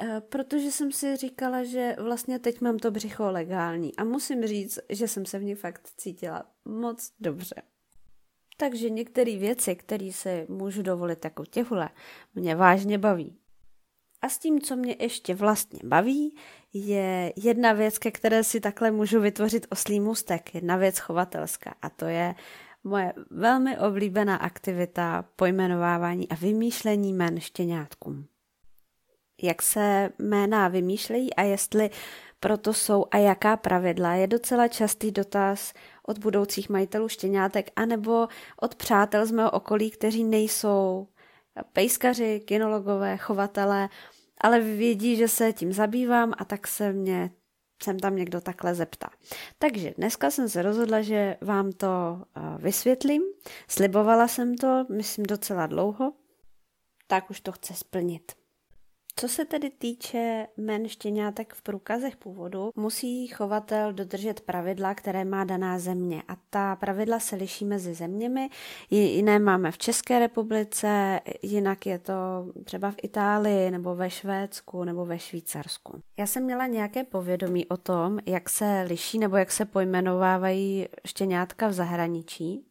eh, 0.00 0.22
protože 0.28 0.70
jsem 0.72 0.92
si 0.92 1.16
říkala, 1.16 1.64
že 1.64 1.96
vlastně 1.98 2.38
teď 2.38 2.60
mám 2.60 2.78
to 2.78 2.90
břicho 2.90 3.30
legální 3.30 3.96
a 3.96 4.04
musím 4.04 4.46
říct, 4.46 4.78
že 4.88 5.08
jsem 5.08 5.26
se 5.26 5.38
v 5.38 5.44
ní 5.44 5.54
fakt 5.54 5.88
cítila 5.96 6.44
moc 6.64 7.12
dobře. 7.20 7.62
Takže 8.56 8.90
některé 8.90 9.36
věci, 9.36 9.76
které 9.76 10.12
si 10.12 10.46
můžu 10.48 10.82
dovolit 10.82 11.24
jako 11.24 11.44
těhule, 11.44 11.88
mě 12.34 12.56
vážně 12.56 12.98
baví. 12.98 13.36
A 14.22 14.28
s 14.28 14.38
tím, 14.38 14.60
co 14.60 14.76
mě 14.76 14.96
ještě 14.98 15.34
vlastně 15.34 15.80
baví, 15.84 16.36
je 16.72 17.32
jedna 17.36 17.72
věc, 17.72 17.98
ke 17.98 18.10
které 18.10 18.44
si 18.44 18.60
takhle 18.60 18.90
můžu 18.90 19.20
vytvořit 19.20 19.66
oslý 19.70 20.00
můstek, 20.00 20.54
jedna 20.54 20.76
věc 20.76 20.98
chovatelská 20.98 21.74
a 21.82 21.90
to 21.90 22.04
je 22.04 22.34
moje 22.84 23.12
velmi 23.30 23.78
oblíbená 23.78 24.36
aktivita 24.36 25.24
pojmenovávání 25.36 26.28
a 26.28 26.34
vymýšlení 26.34 27.12
jmen 27.12 27.40
štěňátkům. 27.40 28.26
Jak 29.42 29.62
se 29.62 30.10
jména 30.18 30.68
vymýšlejí 30.68 31.34
a 31.34 31.42
jestli 31.42 31.90
proto 32.40 32.74
jsou 32.74 33.06
a 33.10 33.16
jaká 33.16 33.56
pravidla, 33.56 34.14
je 34.14 34.26
docela 34.26 34.68
častý 34.68 35.10
dotaz 35.10 35.72
od 36.06 36.18
budoucích 36.18 36.70
majitelů 36.70 37.08
štěňátek 37.08 37.70
anebo 37.76 38.28
od 38.60 38.74
přátel 38.74 39.26
z 39.26 39.30
mého 39.30 39.50
okolí, 39.50 39.90
kteří 39.90 40.24
nejsou 40.24 41.08
pejskaři, 41.72 42.40
kinologové, 42.44 43.16
chovatelé, 43.16 43.88
ale 44.40 44.60
vědí, 44.60 45.16
že 45.16 45.28
se 45.28 45.52
tím 45.52 45.72
zabývám 45.72 46.32
a 46.38 46.44
tak 46.44 46.66
se 46.66 46.92
mě 46.92 47.30
sem 47.82 47.98
tam 47.98 48.16
někdo 48.16 48.40
takhle 48.40 48.74
zeptá. 48.74 49.10
Takže 49.58 49.94
dneska 49.96 50.30
jsem 50.30 50.48
se 50.48 50.62
rozhodla, 50.62 51.02
že 51.02 51.36
vám 51.40 51.72
to 51.72 52.22
eh, 52.36 52.40
vysvětlím. 52.58 53.22
Slibovala 53.68 54.28
jsem 54.28 54.54
to, 54.54 54.86
myslím, 54.90 55.26
docela 55.26 55.66
dlouho, 55.66 56.12
tak 57.06 57.30
už 57.30 57.40
to 57.40 57.52
chce 57.52 57.74
splnit. 57.74 58.39
Co 59.20 59.28
se 59.28 59.44
tedy 59.44 59.70
týče 59.70 60.46
men 60.56 60.88
štěňátek 60.88 61.54
v 61.54 61.62
průkazech 61.62 62.16
původu, 62.16 62.70
musí 62.76 63.26
chovatel 63.26 63.92
dodržet 63.92 64.40
pravidla, 64.40 64.94
které 64.94 65.24
má 65.24 65.44
daná 65.44 65.78
země. 65.78 66.22
A 66.28 66.36
ta 66.50 66.76
pravidla 66.76 67.18
se 67.18 67.36
liší 67.36 67.64
mezi 67.64 67.94
zeměmi. 67.94 68.50
Jiné 68.90 69.38
máme 69.38 69.70
v 69.70 69.78
České 69.78 70.18
republice, 70.18 71.20
jinak 71.42 71.86
je 71.86 71.98
to 71.98 72.12
třeba 72.64 72.90
v 72.90 72.94
Itálii, 73.02 73.70
nebo 73.70 73.94
ve 73.94 74.10
Švédsku, 74.10 74.84
nebo 74.84 75.06
ve 75.06 75.18
Švýcarsku. 75.18 76.00
Já 76.16 76.26
jsem 76.26 76.44
měla 76.44 76.66
nějaké 76.66 77.04
povědomí 77.04 77.66
o 77.66 77.76
tom, 77.76 78.18
jak 78.26 78.50
se 78.50 78.84
liší 78.88 79.18
nebo 79.18 79.36
jak 79.36 79.52
se 79.52 79.64
pojmenovávají 79.64 80.88
štěňátka 81.06 81.68
v 81.68 81.72
zahraničí 81.72 82.64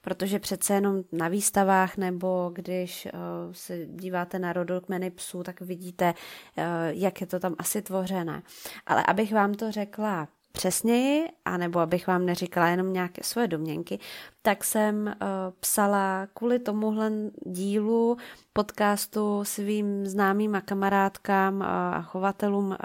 protože 0.00 0.38
přece 0.38 0.74
jenom 0.74 1.02
na 1.12 1.28
výstavách 1.28 1.96
nebo 1.96 2.50
když 2.54 3.08
uh, 3.12 3.52
se 3.52 3.86
díváte 3.86 4.38
na 4.38 4.52
rodokmeny 4.52 5.10
psů, 5.10 5.42
tak 5.42 5.60
vidíte, 5.60 6.14
uh, 6.58 6.64
jak 6.88 7.20
je 7.20 7.26
to 7.26 7.40
tam 7.40 7.54
asi 7.58 7.82
tvořené. 7.82 8.42
Ale 8.86 9.02
abych 9.02 9.32
vám 9.32 9.54
to 9.54 9.72
řekla 9.72 10.28
přesněji, 10.52 11.28
anebo 11.44 11.80
abych 11.80 12.06
vám 12.06 12.26
neříkala 12.26 12.68
jenom 12.68 12.92
nějaké 12.92 13.22
svoje 13.24 13.48
domněnky, 13.48 13.98
tak 14.42 14.64
jsem 14.64 15.06
uh, 15.06 15.12
psala 15.60 16.26
kvůli 16.34 16.58
tomuhle 16.58 17.12
dílu 17.46 18.16
podcastu 18.52 19.44
svým 19.44 20.06
známým 20.06 20.54
a 20.54 20.60
kamarádkám 20.60 21.56
uh, 21.56 21.62
a 21.66 22.02
chovatelům 22.02 22.66
uh, 22.66 22.76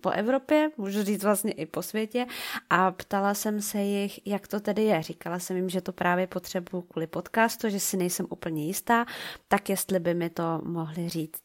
po 0.00 0.10
Evropě, 0.10 0.70
můžu 0.76 1.02
říct 1.02 1.24
vlastně 1.24 1.52
i 1.52 1.66
po 1.66 1.82
světě 1.82 2.26
a 2.70 2.90
ptala 2.90 3.34
jsem 3.34 3.60
se 3.60 3.78
jich, 3.78 4.26
jak 4.26 4.48
to 4.48 4.60
tedy 4.60 4.82
je. 4.82 5.02
Říkala 5.02 5.38
jsem 5.38 5.56
jim, 5.56 5.68
že 5.68 5.80
to 5.80 5.92
právě 5.92 6.26
potřebuju 6.26 6.82
kvůli 6.82 7.06
podcastu, 7.06 7.68
že 7.68 7.80
si 7.80 7.96
nejsem 7.96 8.26
úplně 8.30 8.66
jistá, 8.66 9.06
tak 9.48 9.68
jestli 9.68 10.00
by 10.00 10.14
mi 10.14 10.30
to 10.30 10.60
mohli 10.64 11.08
říct. 11.08 11.42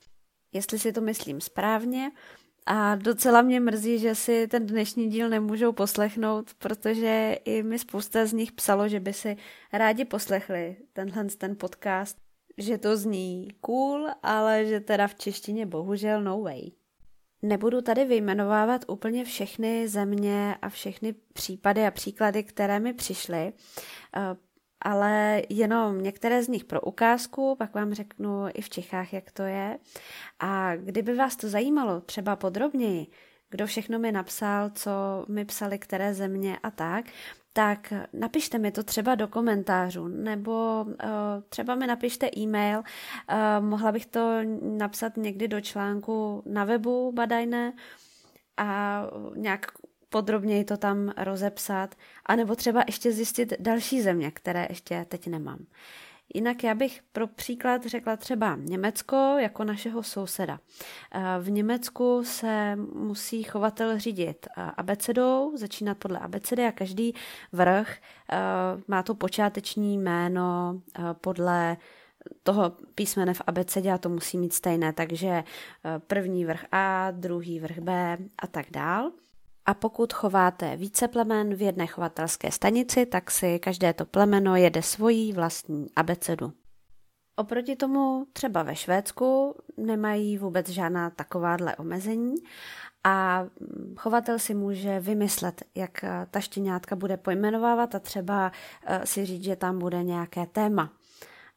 Jestli 0.53 0.79
si 0.79 0.91
to 0.91 1.01
myslím 1.01 1.41
správně, 1.41 2.11
a 2.71 2.95
docela 2.95 3.41
mě 3.41 3.59
mrzí, 3.59 3.99
že 3.99 4.15
si 4.15 4.47
ten 4.47 4.65
dnešní 4.65 5.09
díl 5.09 5.29
nemůžou 5.29 5.71
poslechnout, 5.71 6.53
protože 6.53 7.37
i 7.45 7.63
mi 7.63 7.79
spousta 7.79 8.25
z 8.25 8.33
nich 8.33 8.51
psalo, 8.51 8.87
že 8.87 8.99
by 8.99 9.13
si 9.13 9.37
rádi 9.73 10.05
poslechli 10.05 10.77
tenhle 10.93 11.25
ten 11.25 11.55
podcast, 11.55 12.17
že 12.57 12.77
to 12.77 12.97
zní 12.97 13.47
cool, 13.61 14.07
ale 14.23 14.65
že 14.65 14.79
teda 14.79 15.07
v 15.07 15.15
češtině 15.15 15.65
bohužel 15.65 16.23
no 16.23 16.41
way. 16.41 16.61
Nebudu 17.41 17.81
tady 17.81 18.05
vyjmenovávat 18.05 18.85
úplně 18.87 19.25
všechny 19.25 19.87
země 19.87 20.55
a 20.61 20.69
všechny 20.69 21.15
případy 21.33 21.87
a 21.87 21.91
příklady, 21.91 22.43
které 22.43 22.79
mi 22.79 22.93
přišly, 22.93 23.53
eh, 24.15 24.35
ale 24.81 25.41
jenom 25.49 26.01
některé 26.01 26.43
z 26.43 26.47
nich 26.47 26.65
pro 26.65 26.81
ukázku, 26.81 27.55
pak 27.55 27.73
vám 27.73 27.93
řeknu 27.93 28.45
i 28.53 28.61
v 28.61 28.69
Čechách, 28.69 29.13
jak 29.13 29.31
to 29.31 29.43
je. 29.43 29.79
A 30.39 30.75
kdyby 30.75 31.15
vás 31.15 31.35
to 31.35 31.49
zajímalo 31.49 32.01
třeba 32.01 32.35
podrobněji, 32.35 33.07
kdo 33.49 33.67
všechno 33.67 33.99
mi 33.99 34.11
napsal, 34.11 34.69
co 34.69 34.91
mi 35.27 35.45
psali, 35.45 35.79
které 35.79 36.13
země 36.13 36.59
a 36.63 36.71
tak, 36.71 37.05
tak 37.53 37.93
napište 38.13 38.57
mi 38.57 38.71
to 38.71 38.83
třeba 38.83 39.15
do 39.15 39.27
komentářů, 39.27 40.07
nebo 40.07 40.85
uh, 40.87 40.95
třeba 41.49 41.75
mi 41.75 41.87
napište 41.87 42.29
e-mail, 42.37 42.79
uh, 42.79 43.65
mohla 43.65 43.91
bych 43.91 44.05
to 44.05 44.39
napsat 44.61 45.17
někdy 45.17 45.47
do 45.47 45.61
článku 45.61 46.43
na 46.45 46.63
webu 46.63 47.11
Badajné 47.11 47.73
a 48.57 49.01
nějak 49.35 49.65
podrobněji 50.09 50.63
to 50.63 50.77
tam 50.77 51.13
rozepsat, 51.17 51.95
anebo 52.25 52.55
třeba 52.55 52.83
ještě 52.87 53.11
zjistit 53.11 53.53
další 53.59 54.01
země, 54.01 54.31
které 54.31 54.67
ještě 54.69 55.05
teď 55.09 55.27
nemám. 55.27 55.59
Jinak 56.33 56.63
já 56.63 56.75
bych 56.75 57.01
pro 57.11 57.27
příklad 57.27 57.85
řekla 57.85 58.15
třeba 58.15 58.55
Německo 58.55 59.35
jako 59.39 59.63
našeho 59.63 60.03
souseda. 60.03 60.59
Eh, 61.11 61.21
v 61.39 61.51
Německu 61.51 62.23
se 62.23 62.75
musí 62.93 63.43
chovatel 63.43 63.99
řídit 63.99 64.47
eh, 64.57 64.71
abecedou, 64.77 65.51
začínat 65.57 65.97
podle 65.97 66.19
abecedy 66.19 66.65
a 66.65 66.71
každý 66.71 67.15
vrch 67.51 67.97
eh, 68.31 68.37
má 68.87 69.03
to 69.03 69.15
počáteční 69.15 69.97
jméno 69.97 70.81
podle 71.21 71.77
toho 72.43 72.73
písmene 72.95 73.33
v 73.33 73.41
abecedě 73.47 73.91
a 73.91 73.97
to 73.97 74.09
musí 74.09 74.37
mít 74.37 74.53
stejné, 74.53 74.93
takže 74.93 75.43
první 76.07 76.45
vrch 76.45 76.65
A, 76.71 77.11
druhý 77.11 77.59
vrch 77.59 77.79
B 77.79 78.17
a 78.37 78.47
tak 78.47 78.65
dál. 78.71 79.11
A 79.65 79.73
pokud 79.73 80.13
chováte 80.13 80.77
více 80.77 81.07
plemen 81.07 81.55
v 81.55 81.61
jedné 81.61 81.87
chovatelské 81.87 82.51
stanici, 82.51 83.05
tak 83.05 83.31
si 83.31 83.59
každé 83.59 83.93
to 83.93 84.05
plemeno 84.05 84.55
jede 84.55 84.81
svojí 84.81 85.33
vlastní 85.33 85.87
abecedu. 85.95 86.53
Oproti 87.35 87.75
tomu 87.75 88.27
třeba 88.33 88.63
ve 88.63 88.75
Švédsku 88.75 89.55
nemají 89.77 90.37
vůbec 90.37 90.69
žádná 90.69 91.09
takováhle 91.09 91.75
omezení 91.75 92.35
a 93.03 93.45
chovatel 93.97 94.39
si 94.39 94.53
může 94.53 94.99
vymyslet, 94.99 95.63
jak 95.75 96.05
ta 96.31 96.39
štěňátka 96.39 96.95
bude 96.95 97.17
pojmenovávat 97.17 97.95
a 97.95 97.99
třeba 97.99 98.51
eh, 98.85 99.05
si 99.05 99.25
říct, 99.25 99.43
že 99.43 99.55
tam 99.55 99.79
bude 99.79 100.03
nějaké 100.03 100.45
téma. 100.45 100.93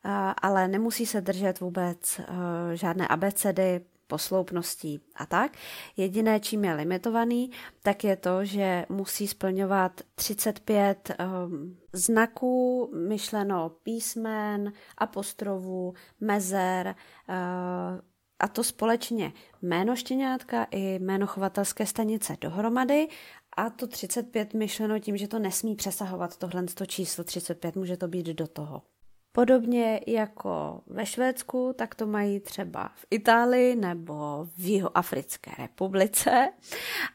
Eh, 0.04 0.10
ale 0.42 0.68
nemusí 0.68 1.06
se 1.06 1.20
držet 1.20 1.60
vůbec 1.60 2.20
eh, 2.20 2.76
žádné 2.76 3.08
abecedy, 3.08 3.80
posloupností 4.12 5.00
a 5.16 5.26
tak. 5.26 5.56
Jediné, 5.96 6.40
čím 6.40 6.64
je 6.64 6.74
limitovaný, 6.74 7.50
tak 7.82 8.04
je 8.04 8.16
to, 8.16 8.44
že 8.44 8.86
musí 8.88 9.28
splňovat 9.28 10.00
35 10.14 11.16
um, 11.16 11.76
znaků, 11.92 12.90
myšleno 13.08 13.70
písmen, 13.82 14.72
apostrovů, 14.98 15.94
mezer, 16.20 16.94
uh, 17.28 18.00
a 18.38 18.48
to 18.48 18.64
společně 18.64 19.32
jméno 19.62 19.96
štěňátka 19.96 20.66
i 20.70 20.98
jméno 20.98 21.26
chovatelské 21.26 21.86
stanice 21.86 22.36
dohromady 22.40 23.08
a 23.56 23.70
to 23.70 23.86
35 23.86 24.54
myšleno 24.54 24.98
tím, 24.98 25.16
že 25.16 25.28
to 25.28 25.38
nesmí 25.38 25.76
přesahovat 25.76 26.36
tohle 26.36 26.64
číslo 26.86 27.24
35, 27.24 27.76
může 27.76 27.96
to 27.96 28.08
být 28.08 28.26
do 28.26 28.46
toho. 28.46 28.82
Podobně 29.32 30.00
jako 30.06 30.80
ve 30.86 31.06
Švédsku, 31.06 31.74
tak 31.78 31.94
to 31.94 32.06
mají 32.06 32.40
třeba 32.40 32.90
v 32.94 33.06
Itálii 33.10 33.76
nebo 33.76 34.46
v 34.56 34.64
Jihoafrické 34.64 35.50
republice. 35.58 36.48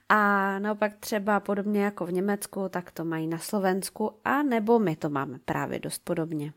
A 0.09 0.59
naopak 0.59 0.97
třeba 0.99 1.39
podobně 1.39 1.83
jako 1.83 2.05
v 2.05 2.11
Německu, 2.11 2.69
tak 2.69 2.91
to 2.91 3.05
mají 3.05 3.27
na 3.27 3.37
Slovensku 3.37 4.19
a 4.23 4.43
nebo 4.43 4.79
my 4.79 4.95
to 4.95 5.09
máme 5.09 5.39
právě 5.45 5.79
dost 5.79 6.01
podobně. 6.03 6.53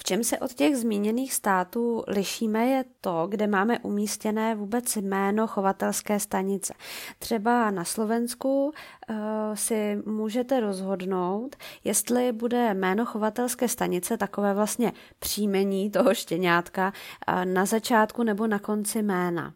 V 0.00 0.04
čem 0.04 0.24
se 0.24 0.38
od 0.38 0.54
těch 0.54 0.76
zmíněných 0.76 1.34
států 1.34 2.04
lišíme 2.08 2.66
je 2.66 2.84
to, 3.00 3.26
kde 3.28 3.46
máme 3.46 3.78
umístěné 3.78 4.54
vůbec 4.54 4.96
jméno 4.96 5.46
chovatelské 5.46 6.20
stanice. 6.20 6.74
Třeba 7.18 7.70
na 7.70 7.84
Slovensku 7.84 8.64
uh, 8.66 9.16
si 9.54 9.98
můžete 10.06 10.60
rozhodnout, 10.60 11.56
jestli 11.84 12.32
bude 12.32 12.74
jméno 12.74 13.06
chovatelské 13.06 13.68
stanice 13.68 14.16
takové 14.16 14.54
vlastně 14.54 14.92
příjmení 15.18 15.90
toho 15.90 16.14
štěňátka 16.14 16.92
uh, 17.28 17.44
na 17.44 17.64
začátku 17.64 18.22
nebo 18.22 18.46
na 18.46 18.58
konci 18.58 19.02
jména. 19.02 19.54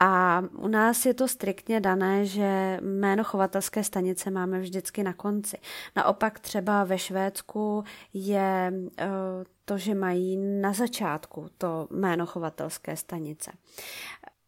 A 0.00 0.42
u 0.58 0.68
nás 0.68 1.06
je 1.06 1.14
to 1.14 1.28
striktně 1.28 1.80
dané, 1.80 2.26
že 2.26 2.78
jméno 2.82 3.24
chovatelské 3.24 3.84
stanice 3.84 4.30
máme 4.30 4.60
vždycky 4.60 5.02
na 5.02 5.12
konci. 5.12 5.58
Naopak 5.96 6.38
třeba 6.40 6.84
ve 6.84 6.98
Švédsku 6.98 7.84
je 8.12 8.72
uh, 8.72 9.06
to, 9.64 9.78
že 9.78 9.94
mají 9.94 10.36
na 10.36 10.72
začátku 10.72 11.48
to 11.58 11.88
jméno 11.90 12.26
chovatelské 12.26 12.96
stanice. 12.96 13.52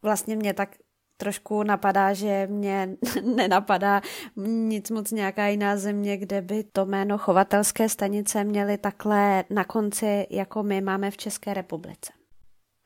Vlastně 0.03 0.37
mě 0.37 0.55
tak 0.55 0.77
trošku 1.17 1.63
napadá, 1.63 2.13
že 2.13 2.47
mě 2.51 2.97
nenapadá 3.37 4.03
nic 4.47 4.91
moc 4.91 5.11
nějaká 5.11 5.47
jiná 5.47 5.77
země, 5.77 6.17
kde 6.17 6.43
by 6.43 6.65
to 6.65 6.87
jméno 6.87 7.19
chovatelské 7.19 7.89
stanice 7.89 8.45
měly 8.45 8.79
takhle 8.79 9.45
na 9.51 9.65
konci, 9.65 10.27
jako 10.31 10.63
my 10.63 10.81
máme 10.81 11.11
v 11.11 11.17
České 11.17 11.55
republice. 11.55 12.18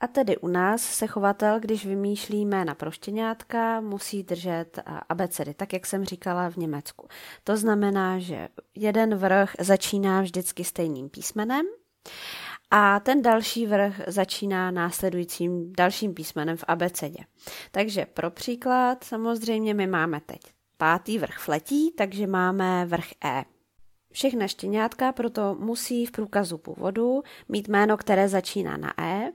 A 0.02 0.06
tedy 0.06 0.36
u 0.36 0.48
nás 0.48 0.82
se 0.82 1.06
chovatel, 1.06 1.60
když 1.60 1.86
vymýšlí 1.86 2.46
jména 2.46 2.74
pro 2.74 2.90
štěňátka, 2.90 3.80
musí 3.80 4.22
držet 4.22 4.78
abecedy, 5.08 5.54
tak 5.54 5.72
jak 5.72 5.86
jsem 5.86 6.04
říkala 6.04 6.50
v 6.50 6.56
Německu. 6.56 7.08
To 7.44 7.56
znamená, 7.56 8.18
že 8.18 8.48
jeden 8.74 9.14
vrch 9.14 9.54
začíná 9.60 10.20
vždycky 10.20 10.64
stejným 10.64 11.08
písmenem, 11.08 11.66
a 12.70 13.00
ten 13.00 13.22
další 13.22 13.66
vrch 13.66 14.00
začíná 14.06 14.70
následujícím 14.70 15.72
dalším 15.72 16.14
písmenem 16.14 16.56
v 16.56 16.64
abecedě. 16.68 17.24
Takže 17.70 18.06
pro 18.06 18.30
příklad 18.30 19.04
samozřejmě 19.04 19.74
my 19.74 19.86
máme 19.86 20.20
teď 20.20 20.40
pátý 20.76 21.18
vrch 21.18 21.38
fletí, 21.38 21.90
takže 21.90 22.26
máme 22.26 22.86
vrch 22.86 23.08
E. 23.24 23.44
Všechna 24.12 24.48
štěňátka 24.48 25.12
proto 25.12 25.56
musí 25.58 26.06
v 26.06 26.10
průkazu 26.10 26.58
původu 26.58 27.22
mít 27.48 27.68
jméno, 27.68 27.96
které 27.96 28.28
začíná 28.28 28.76
na 28.76 28.94
E 29.00 29.32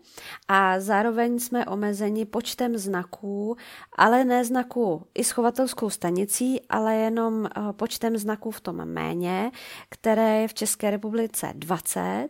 a 0.47 0.79
zároveň 0.79 1.39
jsme 1.39 1.65
omezeni 1.65 2.25
počtem 2.25 2.77
znaků, 2.77 3.57
ale 3.97 4.23
ne 4.23 4.45
znaků 4.45 5.07
i 5.13 5.23
schovatelskou 5.23 5.89
stanicí, 5.89 6.61
ale 6.69 6.95
jenom 6.95 7.45
eh, 7.45 7.73
počtem 7.73 8.17
znaků 8.17 8.51
v 8.51 8.61
tom 8.61 8.85
méně, 8.85 9.51
které 9.89 10.41
je 10.41 10.47
v 10.47 10.53
České 10.53 10.91
republice 10.91 11.51
20 11.55 12.29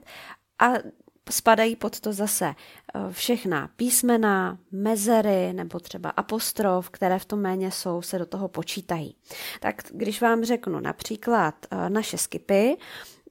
a 0.59 0.73
spadají 1.29 1.75
pod 1.75 1.99
to 1.99 2.13
zase 2.13 2.45
eh, 2.45 2.99
všechna 3.11 3.69
písmena, 3.75 4.57
mezery 4.71 5.53
nebo 5.53 5.79
třeba 5.79 6.09
apostrof, 6.09 6.89
které 6.89 7.19
v 7.19 7.25
tom 7.25 7.39
méně 7.39 7.71
jsou, 7.71 8.01
se 8.01 8.19
do 8.19 8.25
toho 8.25 8.47
počítají. 8.47 9.15
Tak 9.59 9.75
když 9.91 10.21
vám 10.21 10.43
řeknu 10.43 10.79
například 10.79 11.55
eh, 11.71 11.89
naše 11.89 12.17
skipy, 12.17 12.77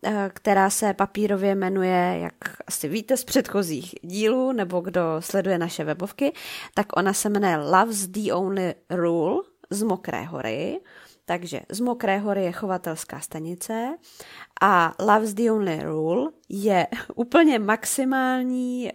eh, 0.05 0.31
která 0.35 0.71
se 0.71 0.95
papírově 0.95 1.55
jmenuje, 1.55 2.19
jak 2.23 2.57
asi 2.67 2.88
víte 2.88 3.17
z 3.17 3.25
předchozích 3.25 3.95
dílů, 4.03 4.53
nebo 4.53 4.81
kdo 4.81 5.03
sleduje 5.21 5.59
naše 5.59 5.85
webovky, 5.85 6.33
tak 6.75 6.97
ona 6.97 7.12
se 7.12 7.29
jmenuje 7.29 7.57
Love's 7.57 8.07
the 8.07 8.33
Only 8.33 8.75
Rule 8.91 9.43
z 9.71 9.83
Mokré 9.83 10.23
hory. 10.23 10.81
Takže 11.28 11.61
z 11.68 11.80
Mokré 11.80 12.18
hory 12.18 12.45
je 12.45 12.52
chovatelská 12.52 13.21
stanice 13.21 13.97
a 14.61 14.95
Love's 15.00 15.35
the 15.35 15.50
Only 15.50 15.83
Rule 15.83 16.30
je 16.49 16.87
úplně 17.14 17.59
maximální 17.59 18.90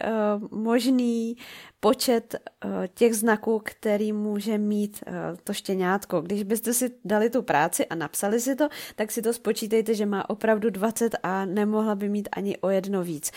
uh, 0.50 0.58
možný 0.58 1.36
počet 1.80 2.34
uh, 2.64 2.70
těch 2.94 3.14
znaků, 3.14 3.60
který 3.64 4.12
může 4.12 4.58
mít 4.58 5.04
uh, 5.06 5.14
to 5.44 5.52
štěňátko. 5.52 6.20
Když 6.20 6.42
byste 6.42 6.74
si 6.74 6.90
dali 7.04 7.30
tu 7.30 7.42
práci 7.42 7.86
a 7.86 7.94
napsali 7.94 8.40
si 8.40 8.56
to, 8.56 8.68
tak 8.96 9.10
si 9.10 9.22
to 9.22 9.32
spočítejte, 9.32 9.94
že 9.94 10.06
má 10.06 10.30
opravdu 10.30 10.70
20 10.70 11.16
a 11.22 11.44
nemohla 11.44 11.94
by 11.94 12.08
mít 12.08 12.28
ani 12.32 12.56
o 12.58 12.68
jedno 12.68 13.02
víc. 13.02 13.30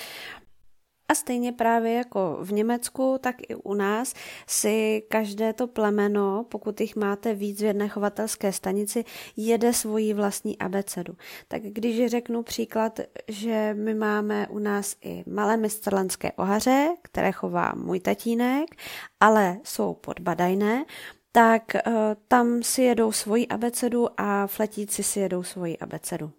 A 1.08 1.16
stejně 1.16 1.52
právě 1.52 1.94
jako 1.94 2.38
v 2.42 2.52
Německu, 2.52 3.18
tak 3.22 3.36
i 3.50 3.56
u 3.56 3.74
nás 3.74 4.14
si 4.48 5.04
každé 5.10 5.54
to 5.54 5.68
plemeno, 5.68 6.46
pokud 6.50 6.82
jich 6.82 6.96
máte 6.96 7.34
víc 7.34 7.62
v 7.62 7.66
jedné 7.66 7.88
chovatelské 7.88 8.54
stanici, 8.54 9.06
jede 9.38 9.74
svoji 9.74 10.14
vlastní 10.14 10.58
abecedu. 10.58 11.14
Tak 11.48 11.62
když 11.62 12.12
řeknu 12.12 12.44
příklad, 12.44 13.00
že 13.28 13.74
my 13.74 13.94
máme 13.94 14.48
u 14.48 14.60
nás 14.60 14.96
i 15.02 15.24
malé 15.28 15.58
mistrlandské 15.58 16.32
ohaře, 16.32 16.88
které 17.02 17.32
chová 17.32 17.74
můj 17.76 18.00
tatínek, 18.00 18.76
ale 19.20 19.58
jsou 19.64 19.94
podbadajné, 19.94 20.86
tak 21.32 21.64
uh, 21.88 21.94
tam 22.28 22.64
si 22.64 22.82
jedou 22.82 23.12
svoji 23.12 23.48
abecedu 23.48 24.08
a 24.18 24.48
fletíci 24.48 25.04
si 25.04 25.20
jedou 25.20 25.44
svoji 25.44 25.78
abecedu. 25.78 26.32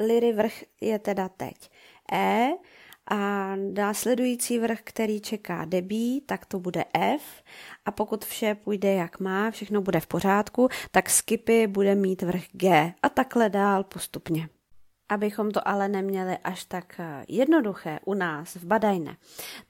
Liry 0.00 0.32
vrch 0.32 0.64
je 0.80 0.98
teda 0.98 1.28
teď 1.28 1.70
E, 2.12 2.48
a 3.06 3.52
následující 3.56 4.58
vrch, 4.58 4.78
který 4.84 5.20
čeká 5.20 5.64
debí, 5.64 6.20
tak 6.26 6.46
to 6.46 6.58
bude 6.58 6.84
F. 6.94 7.42
A 7.84 7.90
pokud 7.90 8.24
vše 8.24 8.54
půjde 8.54 8.92
jak 8.92 9.20
má, 9.20 9.50
všechno 9.50 9.82
bude 9.82 10.00
v 10.00 10.06
pořádku, 10.06 10.68
tak 10.90 11.10
skipy 11.10 11.66
bude 11.66 11.94
mít 11.94 12.22
vrch 12.22 12.44
G. 12.52 12.94
A 13.02 13.08
takhle 13.08 13.48
dál 13.50 13.84
postupně. 13.84 14.48
Abychom 15.08 15.50
to 15.50 15.68
ale 15.68 15.88
neměli 15.88 16.38
až 16.44 16.64
tak 16.64 16.94
eh, 16.98 17.24
jednoduché 17.28 17.98
u 18.04 18.14
nás 18.14 18.56
v 18.56 18.64
Badajne, 18.64 19.16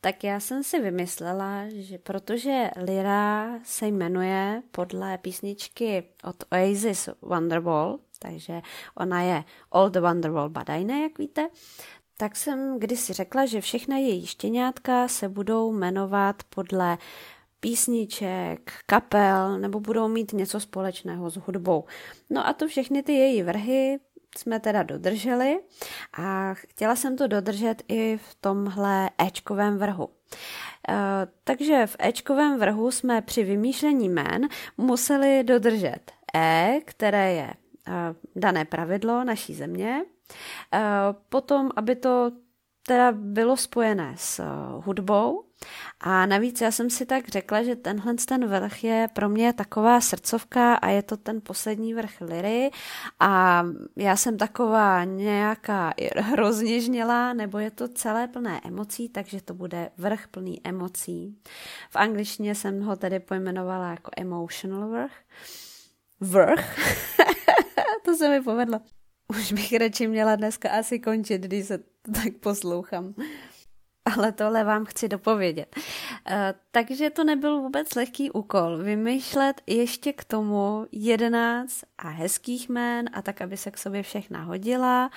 tak 0.00 0.24
já 0.24 0.40
jsem 0.40 0.64
si 0.64 0.80
vymyslela, 0.80 1.62
že 1.68 1.98
protože 1.98 2.70
Lyra 2.76 3.50
se 3.64 3.86
jmenuje 3.86 4.62
podle 4.70 5.18
písničky 5.18 6.04
od 6.24 6.36
Oasis 6.52 7.08
Wonderwall, 7.22 7.98
takže 8.18 8.62
ona 8.94 9.22
je 9.22 9.44
Old 9.70 9.96
Wonderwall 9.96 10.48
Badajne, 10.48 11.02
jak 11.02 11.18
víte, 11.18 11.48
tak 12.16 12.36
jsem 12.36 12.78
kdysi 12.78 13.12
řekla, 13.12 13.46
že 13.46 13.60
všechna 13.60 13.96
její 13.96 14.26
štěňátka 14.26 15.08
se 15.08 15.28
budou 15.28 15.72
jmenovat 15.72 16.42
podle 16.50 16.98
písniček, 17.60 18.72
kapel 18.86 19.58
nebo 19.58 19.80
budou 19.80 20.08
mít 20.08 20.32
něco 20.32 20.60
společného 20.60 21.30
s 21.30 21.36
hudbou. 21.36 21.84
No 22.30 22.46
a 22.46 22.52
to 22.52 22.68
všechny 22.68 23.02
ty 23.02 23.12
její 23.12 23.42
vrhy 23.42 23.98
jsme 24.38 24.60
teda 24.60 24.82
dodrželi 24.82 25.60
a 26.18 26.54
chtěla 26.54 26.96
jsem 26.96 27.16
to 27.16 27.26
dodržet 27.26 27.82
i 27.88 28.16
v 28.16 28.34
tomhle 28.40 29.10
Ečkovém 29.26 29.78
vrhu. 29.78 30.04
Uh, 30.04 30.94
takže 31.44 31.86
v 31.86 31.96
Ečkovém 31.98 32.58
vrhu 32.58 32.90
jsme 32.90 33.22
při 33.22 33.44
vymýšlení 33.44 34.08
jmén 34.08 34.48
museli 34.78 35.44
dodržet 35.44 36.12
E, 36.34 36.80
které 36.84 37.32
je 37.32 37.50
uh, 37.88 37.94
dané 38.36 38.64
pravidlo 38.64 39.24
naší 39.24 39.54
země, 39.54 40.02
Eh, 40.04 40.15
potom, 41.28 41.70
aby 41.76 41.96
to 41.96 42.32
teda 42.86 43.12
bylo 43.12 43.56
spojené 43.56 44.14
s 44.16 44.38
eh, 44.38 44.44
hudbou. 44.84 45.42
A 46.00 46.26
navíc 46.26 46.60
já 46.60 46.70
jsem 46.70 46.90
si 46.90 47.06
tak 47.06 47.28
řekla, 47.28 47.62
že 47.62 47.76
tenhle 47.76 48.14
ten 48.14 48.46
vrch 48.46 48.84
je 48.84 49.08
pro 49.12 49.28
mě 49.28 49.52
taková 49.52 50.00
srdcovka 50.00 50.74
a 50.74 50.88
je 50.88 51.02
to 51.02 51.16
ten 51.16 51.40
poslední 51.40 51.94
vrch 51.94 52.20
liry 52.20 52.70
a 53.20 53.64
já 53.96 54.16
jsem 54.16 54.36
taková 54.36 55.04
nějaká 55.04 55.94
hrozně 56.16 56.80
žnělá, 56.86 57.32
nebo 57.32 57.58
je 57.58 57.70
to 57.70 57.88
celé 57.88 58.28
plné 58.28 58.60
emocí, 58.64 59.08
takže 59.08 59.42
to 59.42 59.54
bude 59.54 59.90
vrch 59.98 60.28
plný 60.28 60.60
emocí. 60.64 61.38
V 61.90 61.96
angličtině 61.96 62.54
jsem 62.54 62.82
ho 62.82 62.96
tedy 62.96 63.20
pojmenovala 63.20 63.90
jako 63.90 64.10
emotional 64.16 64.88
vrch. 64.88 65.12
Vrch. 66.20 66.78
to 68.04 68.16
se 68.16 68.28
mi 68.28 68.40
povedlo. 68.42 68.80
Už 69.28 69.52
bych 69.52 69.72
radši 69.72 70.06
měla 70.06 70.36
dneska 70.36 70.70
asi 70.70 70.98
končit, 70.98 71.42
když 71.42 71.66
se 71.66 71.78
tak 72.14 72.36
poslouchám. 72.40 73.14
Ale 74.14 74.32
tohle 74.32 74.64
vám 74.64 74.84
chci 74.84 75.08
dopovědět. 75.08 75.76
E, 76.30 76.54
takže 76.70 77.10
to 77.10 77.24
nebyl 77.24 77.60
vůbec 77.60 77.94
lehký 77.94 78.30
úkol 78.30 78.78
vymýšlet 78.78 79.62
ještě 79.66 80.12
k 80.12 80.24
tomu 80.24 80.86
jedenáct 80.92 81.84
a 81.98 82.08
hezkých 82.08 82.68
jmén 82.68 83.10
a 83.12 83.22
tak, 83.22 83.40
aby 83.40 83.56
se 83.56 83.70
k 83.70 83.78
sobě 83.78 84.02
všechna 84.02 84.42
hodila. 84.42 85.10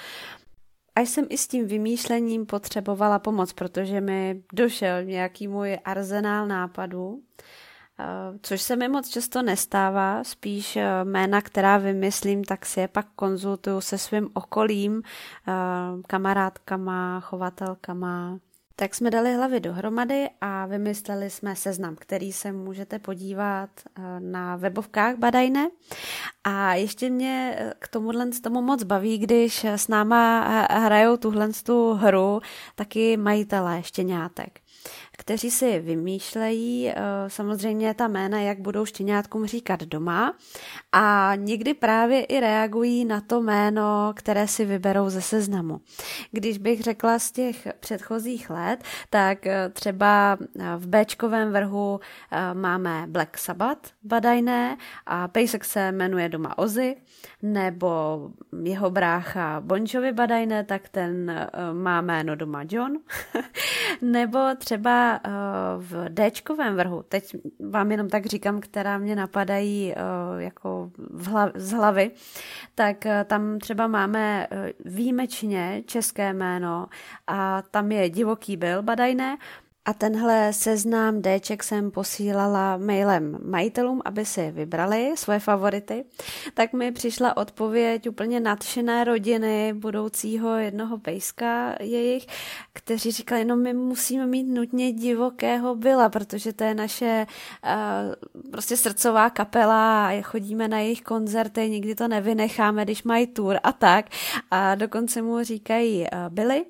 A 0.95 1.01
jsem 1.01 1.25
i 1.29 1.37
s 1.37 1.47
tím 1.47 1.67
vymýšlením 1.67 2.45
potřebovala 2.45 3.19
pomoc, 3.19 3.53
protože 3.53 4.01
mi 4.01 4.43
došel 4.53 5.03
nějaký 5.03 5.47
můj 5.47 5.77
arzenál 5.85 6.47
nápadů. 6.47 7.21
Eh, 7.99 8.39
což 8.41 8.61
se 8.61 8.75
mi 8.75 8.87
moc 8.87 9.09
často 9.09 9.41
nestává, 9.41 10.23
spíš 10.23 10.75
eh, 10.75 11.03
jména, 11.03 11.41
která 11.41 11.77
vymyslím, 11.77 12.43
tak 12.43 12.65
si 12.65 12.79
je 12.79 12.87
pak 12.87 13.05
konzultuju 13.15 13.81
se 13.81 13.97
svým 13.97 14.29
okolím, 14.33 15.01
eh, 15.47 15.51
kamarádkama, 16.07 17.19
chovatelkama. 17.19 18.39
Tak 18.75 18.95
jsme 18.95 19.11
dali 19.11 19.33
hlavy 19.33 19.59
dohromady 19.59 20.29
a 20.41 20.65
vymysleli 20.65 21.29
jsme 21.29 21.55
seznam, 21.55 21.95
který 21.95 22.31
se 22.31 22.51
můžete 22.51 22.99
podívat 22.99 23.69
na 24.19 24.55
webovkách 24.55 25.15
Badajne. 25.15 25.69
A 26.43 26.73
ještě 26.73 27.09
mě 27.09 27.59
k 27.79 27.87
tomuhle 27.87 28.27
tomu 28.27 28.61
moc 28.61 28.83
baví, 28.83 29.17
když 29.17 29.63
s 29.63 29.87
náma 29.87 30.41
hrajou 30.71 31.17
tuhle 31.17 31.49
tu 31.65 31.93
hru 31.93 32.41
taky 32.75 33.17
majitelé 33.17 33.83
štěňátek 33.83 34.59
kteří 35.19 35.51
si 35.51 35.79
vymýšlejí 35.79 36.89
eh, 36.89 36.95
samozřejmě 37.27 37.93
ta 37.93 38.07
jména, 38.07 38.39
jak 38.39 38.59
budou 38.59 38.85
štěňátkům 38.85 39.45
říkat 39.45 39.83
doma 39.83 40.33
a 40.91 41.31
někdy 41.35 41.73
právě 41.73 42.23
i 42.23 42.39
reagují 42.39 43.05
na 43.05 43.21
to 43.21 43.41
jméno, 43.41 44.13
které 44.15 44.47
si 44.47 44.65
vyberou 44.65 45.09
ze 45.09 45.21
seznamu. 45.21 45.81
Když 46.31 46.57
bych 46.57 46.83
řekla 46.83 47.19
z 47.19 47.31
těch 47.31 47.67
předchozích 47.79 48.49
let, 48.49 48.83
tak 49.09 49.47
eh, 49.47 49.69
třeba 49.69 50.37
eh, 50.41 50.63
v 50.77 50.87
Bčkovém 50.87 51.51
vrhu 51.51 51.99
máme 52.53 53.05
Black 53.07 53.37
Sabbath 53.37 53.91
badajné 54.03 54.77
a 55.05 55.27
Pejsek 55.27 55.65
se 55.65 55.91
jmenuje 55.91 56.29
doma 56.29 56.57
Ozzy, 56.57 56.95
nebo 57.41 58.19
jeho 58.63 58.89
brácha 58.89 59.61
Bon 59.65 59.83
Jovi 59.87 60.11
badajné, 60.11 60.63
tak 60.63 60.89
ten 60.89 61.31
má 61.73 62.01
jméno 62.01 62.35
doma 62.35 62.63
John, 62.69 62.97
nebo 64.01 64.39
třeba 64.57 65.08
uh, 65.17 65.31
v 65.83 66.09
Dčkovém 66.09 66.75
vrhu, 66.75 67.03
teď 67.09 67.35
vám 67.69 67.91
jenom 67.91 68.09
tak 68.09 68.25
říkám, 68.25 68.59
která 68.59 68.97
mě 68.97 69.15
napadají 69.15 69.93
uh, 69.93 70.41
jako 70.41 70.91
hla, 71.25 71.51
z 71.55 71.71
hlavy, 71.71 72.11
tak 72.75 72.97
uh, 73.05 73.11
tam 73.25 73.59
třeba 73.59 73.87
máme 73.87 74.47
výjimečně 74.85 75.83
české 75.85 76.33
jméno 76.33 76.87
a 77.27 77.61
tam 77.61 77.91
je 77.91 78.09
divoký 78.09 78.57
byl 78.57 78.83
badajné 78.83 79.37
a 79.85 79.93
tenhle 79.93 80.53
seznám 80.53 81.21
Dček 81.21 81.63
jsem 81.63 81.91
posílala 81.91 82.77
mailem 82.77 83.37
majitelům, 83.45 84.01
aby 84.05 84.25
si 84.25 84.51
vybrali 84.51 85.11
svoje 85.15 85.39
favority. 85.39 86.05
Tak 86.53 86.73
mi 86.73 86.91
přišla 86.91 87.37
odpověď 87.37 88.09
úplně 88.09 88.39
nadšené 88.39 89.03
rodiny 89.03 89.73
budoucího 89.73 90.57
jednoho 90.57 90.97
pejska 90.97 91.75
jejich, 91.79 92.27
kteří 92.73 93.11
říkali, 93.11 93.45
no 93.45 93.55
my 93.55 93.73
musíme 93.73 94.27
mít 94.27 94.43
nutně 94.43 94.91
divokého 94.91 95.75
byla, 95.75 96.09
protože 96.09 96.53
to 96.53 96.63
je 96.63 96.73
naše 96.73 97.27
uh, 97.63 98.49
prostě 98.51 98.77
srdcová 98.77 99.29
kapela 99.29 100.07
a 100.07 100.21
chodíme 100.21 100.67
na 100.67 100.79
jejich 100.79 101.01
koncerty, 101.01 101.69
nikdy 101.69 101.95
to 101.95 102.07
nevynecháme, 102.07 102.83
když 102.83 103.03
mají 103.03 103.27
tour 103.27 103.59
a 103.63 103.71
tak. 103.71 104.05
A 104.51 104.75
dokonce 104.75 105.21
mu 105.21 105.43
říkají 105.43 105.99
uh, 106.01 106.07
byli. 106.29 106.65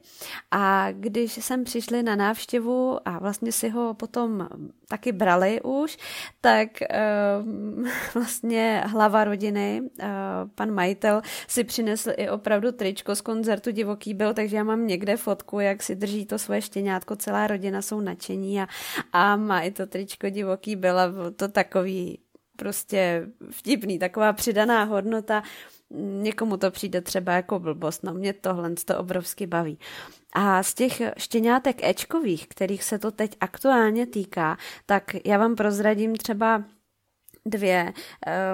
A 0.52 0.92
když 0.92 1.46
jsem 1.46 1.64
přišli 1.64 2.04
na 2.04 2.16
návštěvu 2.16 2.99
a 3.06 3.20
vlastně 3.20 3.52
si 3.52 3.70
ho 3.70 3.94
potom 3.94 4.50
taky 4.88 5.12
brali 5.12 5.62
už, 5.62 5.98
tak 6.42 6.70
uh, 6.82 7.88
vlastně 8.14 8.84
hlava 8.86 9.24
rodiny, 9.24 9.82
uh, 9.82 10.08
pan 10.56 10.72
majitel, 10.72 11.22
si 11.48 11.64
přinesl 11.64 12.12
i 12.18 12.30
opravdu 12.30 12.72
tričko 12.72 13.16
z 13.16 13.22
koncertu 13.22 13.72
Divoký 13.72 14.14
byl, 14.14 14.34
takže 14.34 14.58
já 14.58 14.64
mám 14.64 14.88
někde 14.88 15.18
fotku, 15.18 15.60
jak 15.60 15.84
si 15.84 15.96
drží 15.96 16.26
to 16.26 16.40
svoje 16.40 16.62
štěňátko, 16.62 17.16
celá 17.16 17.48
rodina 17.48 17.82
jsou 17.82 18.02
nadšení 18.02 18.62
a, 18.62 18.68
a 19.14 19.36
má 19.36 19.62
i 19.62 19.72
to 19.72 19.88
tričko 19.88 20.30
Divoký 20.30 20.76
byl 20.76 21.00
a 21.00 21.14
to 21.36 21.48
takový 21.48 22.20
prostě 22.60 23.28
vtipný, 23.52 24.00
taková 24.00 24.34
přidaná 24.34 24.84
hodnota. 24.84 25.44
Někomu 26.22 26.58
to 26.58 26.72
přijde 26.72 27.02
třeba 27.02 27.34
jako 27.34 27.60
blbost, 27.60 28.04
no 28.04 28.14
mě 28.14 28.34
tohle 28.34 28.72
to 28.86 28.98
obrovsky 28.98 29.48
baví. 29.48 29.80
A 30.34 30.64
z 30.64 30.74
těch 30.74 31.02
štěňátek 31.18 31.84
Ečkových, 31.84 32.48
kterých 32.48 32.84
se 32.84 33.00
to 33.00 33.12
teď 33.12 33.38
aktuálně 33.42 34.06
týká, 34.06 34.58
tak 34.86 35.16
já 35.26 35.38
vám 35.38 35.56
prozradím 35.56 36.16
třeba 36.16 36.64
dvě 37.46 37.94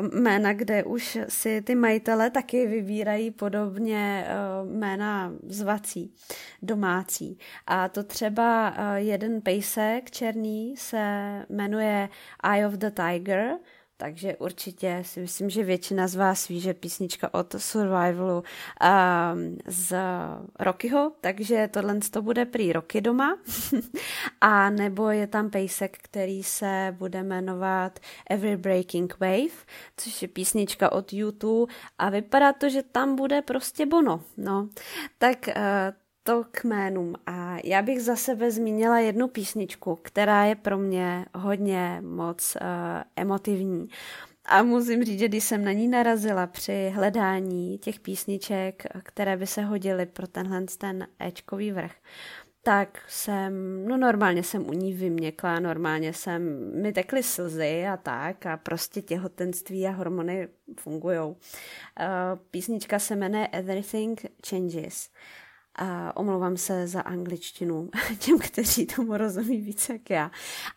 uh, 0.09 0.19
jména, 0.19 0.53
kde 0.53 0.83
už 0.83 1.17
si 1.27 1.61
ty 1.61 1.75
majitele 1.75 2.29
taky 2.29 2.67
vybírají 2.67 3.31
podobně 3.31 4.27
uh, 4.27 4.71
jména 4.71 5.33
zvací, 5.47 6.13
domácí. 6.61 7.39
A 7.67 7.89
to 7.89 8.03
třeba 8.03 8.69
uh, 8.69 8.95
jeden 8.95 9.41
pejsek 9.41 10.11
černý 10.11 10.77
se 10.77 11.45
jmenuje 11.49 12.09
Eye 12.43 12.67
of 12.67 12.73
the 12.73 12.89
Tiger, 12.89 13.57
takže 13.97 14.35
určitě 14.35 15.03
si 15.05 15.19
myslím, 15.19 15.49
že 15.49 15.63
většina 15.63 16.07
z 16.07 16.15
vás 16.15 16.47
ví, 16.47 16.59
že 16.59 16.73
písnička 16.73 17.33
od 17.33 17.55
Survivalu 17.57 18.37
um, 18.37 19.57
z 19.67 19.95
Rockyho, 20.59 21.11
takže 21.21 21.69
tohle 21.73 21.99
to 22.11 22.21
bude 22.21 22.45
prý 22.45 22.73
Rocky 22.73 23.01
doma. 23.01 23.37
a 24.41 24.69
nebo 24.69 25.09
je 25.09 25.27
tam 25.27 25.49
pejsek, 25.49 25.97
který 26.01 26.43
se 26.43 26.95
bude 26.97 27.23
jmenovat 27.23 27.99
Every 28.29 28.57
Breaking 28.57 29.19
Wave, 29.19 29.65
což 29.97 30.21
je 30.21 30.27
písnička 30.27 30.91
od 30.91 31.13
YouTube 31.13 31.73
a 31.97 32.09
vypadá 32.09 32.53
to, 32.53 32.69
že 32.69 32.83
tam 32.83 33.15
bude 33.15 33.41
prostě 33.41 33.85
Bono. 33.85 34.23
No, 34.37 34.69
tak 35.17 35.47
uh, 35.47 36.04
to 36.25 36.43
k 36.51 36.63
jménům. 36.63 37.15
A 37.25 37.57
já 37.63 37.81
bych 37.81 38.01
za 38.01 38.15
sebe 38.15 38.51
zmínila 38.51 38.99
jednu 38.99 39.27
písničku, 39.27 39.95
která 39.95 40.45
je 40.45 40.55
pro 40.55 40.77
mě 40.77 41.25
hodně 41.35 42.01
moc 42.01 42.57
uh, 42.61 42.67
emotivní. 43.15 43.89
A 44.45 44.63
musím 44.63 45.03
říct, 45.03 45.19
že 45.19 45.27
když 45.27 45.43
jsem 45.43 45.65
na 45.65 45.71
ní 45.71 45.87
narazila 45.87 46.47
při 46.47 46.91
hledání 46.95 47.77
těch 47.77 47.99
písniček, 47.99 48.83
které 49.03 49.37
by 49.37 49.47
se 49.47 49.61
hodily 49.61 50.05
pro 50.05 50.27
tenhle 50.27 50.61
ten 50.77 51.07
Ečkový 51.19 51.71
vrch, 51.71 51.95
tak 52.63 53.01
jsem, 53.07 53.85
no 53.87 53.97
normálně 53.97 54.43
jsem 54.43 54.69
u 54.69 54.73
ní 54.73 54.93
vyměkla, 54.93 55.59
normálně 55.59 56.13
jsem, 56.13 56.71
mi 56.81 56.93
tekly 56.93 57.23
slzy 57.23 57.85
a 57.87 57.97
tak 57.97 58.45
a 58.45 58.57
prostě 58.57 59.01
těhotenství 59.01 59.87
a 59.87 59.91
hormony 59.91 60.47
fungujou. 60.79 61.29
Uh, 61.29 61.35
písnička 62.51 62.99
se 62.99 63.15
jmenuje 63.15 63.47
Everything 63.47 64.25
Changes. 64.49 65.09
A 65.75 66.17
omlouvám 66.17 66.57
se 66.57 66.87
za 66.87 67.01
angličtinu 67.01 67.89
těm, 68.19 68.39
kteří 68.39 68.85
tomu 68.85 69.17
rozumí 69.17 69.61
více 69.61 69.93
jak 69.93 70.09
já. 70.09 70.31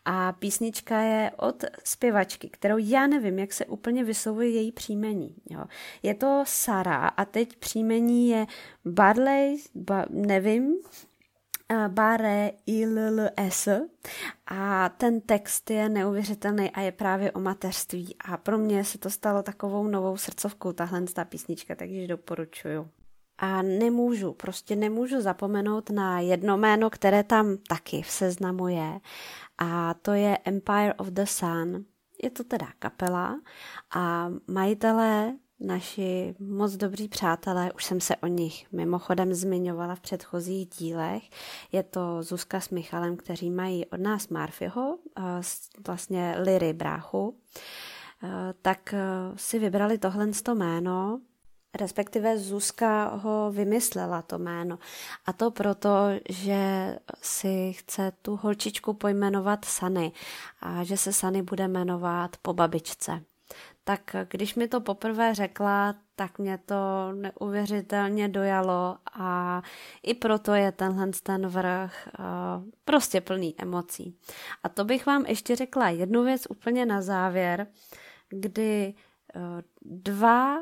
A 0.05 0.33
písnička 0.33 1.01
je 1.01 1.31
od 1.37 1.65
zpěvačky, 1.85 2.49
kterou 2.49 2.77
já 2.79 3.07
nevím, 3.07 3.39
jak 3.39 3.53
se 3.53 3.67
úplně 3.67 4.05
vyslovuje 4.05 4.51
její 4.51 4.73
příjmení. 4.73 5.35
Jo. 5.51 5.65
Je 6.03 6.15
to 6.15 6.43
Sara 6.47 7.09
a 7.09 7.25
teď 7.25 7.57
příjmení 7.57 8.29
je 8.29 8.47
Barley, 8.85 9.57
ba, 9.75 10.05
nevím, 10.11 10.75
Bare 11.89 12.51
ILLS 12.67 13.69
a 14.47 14.89
ten 14.89 15.21
text 15.21 15.71
je 15.71 15.89
neuvěřitelný 15.89 16.71
a 16.71 16.81
je 16.81 16.93
právě 16.93 17.33
o 17.33 17.41
mateřství 17.41 18.17
a 18.25 18.37
pro 18.37 18.59
mě 18.59 18.85
se 18.85 18.99
to 18.99 19.11
stalo 19.11 19.43
takovou 19.43 19.89
novou 19.89 20.17
srdcovkou 20.17 20.73
tahle 20.73 21.03
ta 21.03 21.25
písnička, 21.25 21.75
takže 21.75 22.07
doporučuju. 22.07 22.89
A 23.39 23.63
nemůžu, 23.63 24.33
prostě 24.33 24.77
nemůžu 24.77 25.21
zapomenout 25.21 25.91
na 25.91 26.21
jedno 26.21 26.57
jméno, 26.57 26.91
které 26.91 27.25
tam 27.25 27.57
taky 27.69 28.03
v 28.03 28.11
seznamu 28.11 28.69
je. 28.69 29.01
A 29.59 29.95
to 29.95 30.13
je 30.13 30.39
Empire 30.45 30.95
of 30.95 31.07
the 31.07 31.25
Sun. 31.25 31.85
Je 32.23 32.31
to 32.31 32.45
teda 32.45 32.67
kapela 32.79 33.41
a 33.95 34.31
majitelé, 34.47 35.37
naši 35.61 36.35
moc 36.39 36.77
dobří 36.77 37.09
přátelé, 37.09 37.73
už 37.73 37.85
jsem 37.85 38.01
se 38.01 38.17
o 38.17 38.27
nich 38.27 38.73
mimochodem 38.73 39.35
zmiňovala 39.35 39.95
v 39.95 40.01
předchozích 40.01 40.69
dílech. 40.69 41.23
Je 41.73 41.83
to 41.83 42.23
Zuzka 42.23 42.61
s 42.61 42.71
Michalem, 42.71 43.17
kteří 43.17 43.51
mají 43.51 43.87
od 43.87 44.01
nás 44.01 44.29
Marfiho, 44.29 44.99
vlastně 45.87 46.35
Liry 46.39 46.73
bráchu 46.73 47.39
tak 48.63 48.95
eh, 48.95 49.01
si 49.37 49.59
vybrali 49.59 49.99
tohle 49.99 50.29
jméno, 50.55 51.21
respektive 51.75 52.39
Zuzka 52.39 53.05
ho 53.09 53.51
vymyslela, 53.53 54.23
to 54.23 54.39
jméno. 54.39 54.79
A 55.27 55.33
to 55.33 55.51
proto, 55.51 55.91
že 56.29 56.95
si 57.23 57.73
chce 57.73 58.13
tu 58.23 58.37
holčičku 58.37 58.93
pojmenovat 58.93 59.65
Sany 59.65 60.13
a 60.61 60.85
že 60.85 60.97
se 60.97 61.13
Sany 61.13 61.43
bude 61.43 61.69
jmenovat 61.69 62.37
po 62.43 62.53
babičce. 62.53 63.23
Tak 63.85 64.17
když 64.31 64.55
mi 64.55 64.69
to 64.69 64.81
poprvé 64.81 65.35
řekla, 65.35 65.95
tak 66.17 66.39
mě 66.39 66.59
to 66.59 67.13
neuvěřitelně 67.13 68.29
dojalo 68.29 68.97
a 69.13 69.63
i 70.03 70.15
proto 70.15 70.55
je 70.55 70.73
tenhle 70.73 71.11
ten 71.23 71.47
vrch 71.47 72.09
uh, 72.19 72.25
prostě 72.85 73.21
plný 73.21 73.55
emocí. 73.59 74.17
A 74.63 74.69
to 74.69 74.85
bych 74.85 75.07
vám 75.07 75.27
ještě 75.27 75.57
řekla 75.57 75.89
jednu 75.89 76.25
věc 76.25 76.43
úplně 76.51 76.87
na 76.87 77.03
závěr, 77.03 77.67
kdy 78.29 78.95
uh, 79.37 79.43
dva 79.83 80.57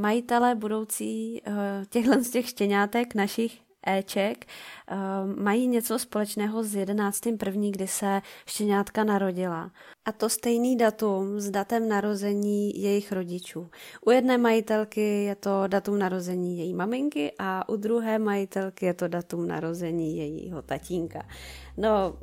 majitelé 0.00 0.54
budoucí 0.54 1.42
uh, 1.46 1.54
těchhle 1.88 2.24
z 2.24 2.30
těch 2.30 2.48
štěňátek 2.48 3.14
našich 3.14 3.60
Eček 3.86 4.46
uh, 4.92 5.42
mají 5.42 5.66
něco 5.66 5.98
společného 5.98 6.62
s 6.64 6.74
11.1., 6.74 7.70
kdy 7.70 7.86
se 7.86 8.22
štěňátka 8.46 9.04
narodila. 9.04 9.70
A 10.04 10.12
to 10.12 10.28
stejný 10.28 10.76
datum 10.76 11.40
s 11.40 11.50
datem 11.50 11.88
narození 11.88 12.82
jejich 12.82 13.12
rodičů. 13.12 13.70
U 14.06 14.10
jedné 14.10 14.38
majitelky 14.38 15.24
je 15.24 15.34
to 15.34 15.64
datum 15.66 15.98
narození 15.98 16.58
její 16.58 16.74
maminky 16.74 17.32
a 17.38 17.68
u 17.68 17.76
druhé 17.76 18.18
majitelky 18.18 18.86
je 18.86 18.94
to 18.94 19.08
datum 19.08 19.48
narození 19.48 20.18
jejího 20.18 20.62
tatínka. 20.62 21.22
No, 21.76 22.18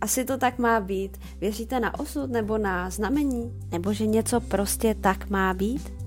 asi 0.00 0.24
to 0.24 0.38
tak 0.38 0.58
má 0.58 0.80
být. 0.80 1.18
Věříte 1.38 1.80
na 1.80 2.00
osud 2.00 2.30
nebo 2.30 2.58
na 2.58 2.90
znamení? 2.90 3.52
Nebo 3.70 3.92
že 3.92 4.06
něco 4.06 4.40
prostě 4.40 4.94
tak 4.94 5.30
má 5.30 5.54
být? 5.54 5.99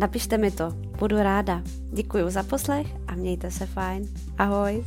Napište 0.00 0.38
mi 0.38 0.50
to, 0.50 0.72
budu 0.98 1.16
ráda. 1.22 1.62
Děkuji 1.92 2.30
za 2.30 2.42
poslech 2.42 2.86
a 3.06 3.14
mějte 3.14 3.50
se 3.50 3.66
fajn. 3.66 4.08
Ahoj. 4.38 4.84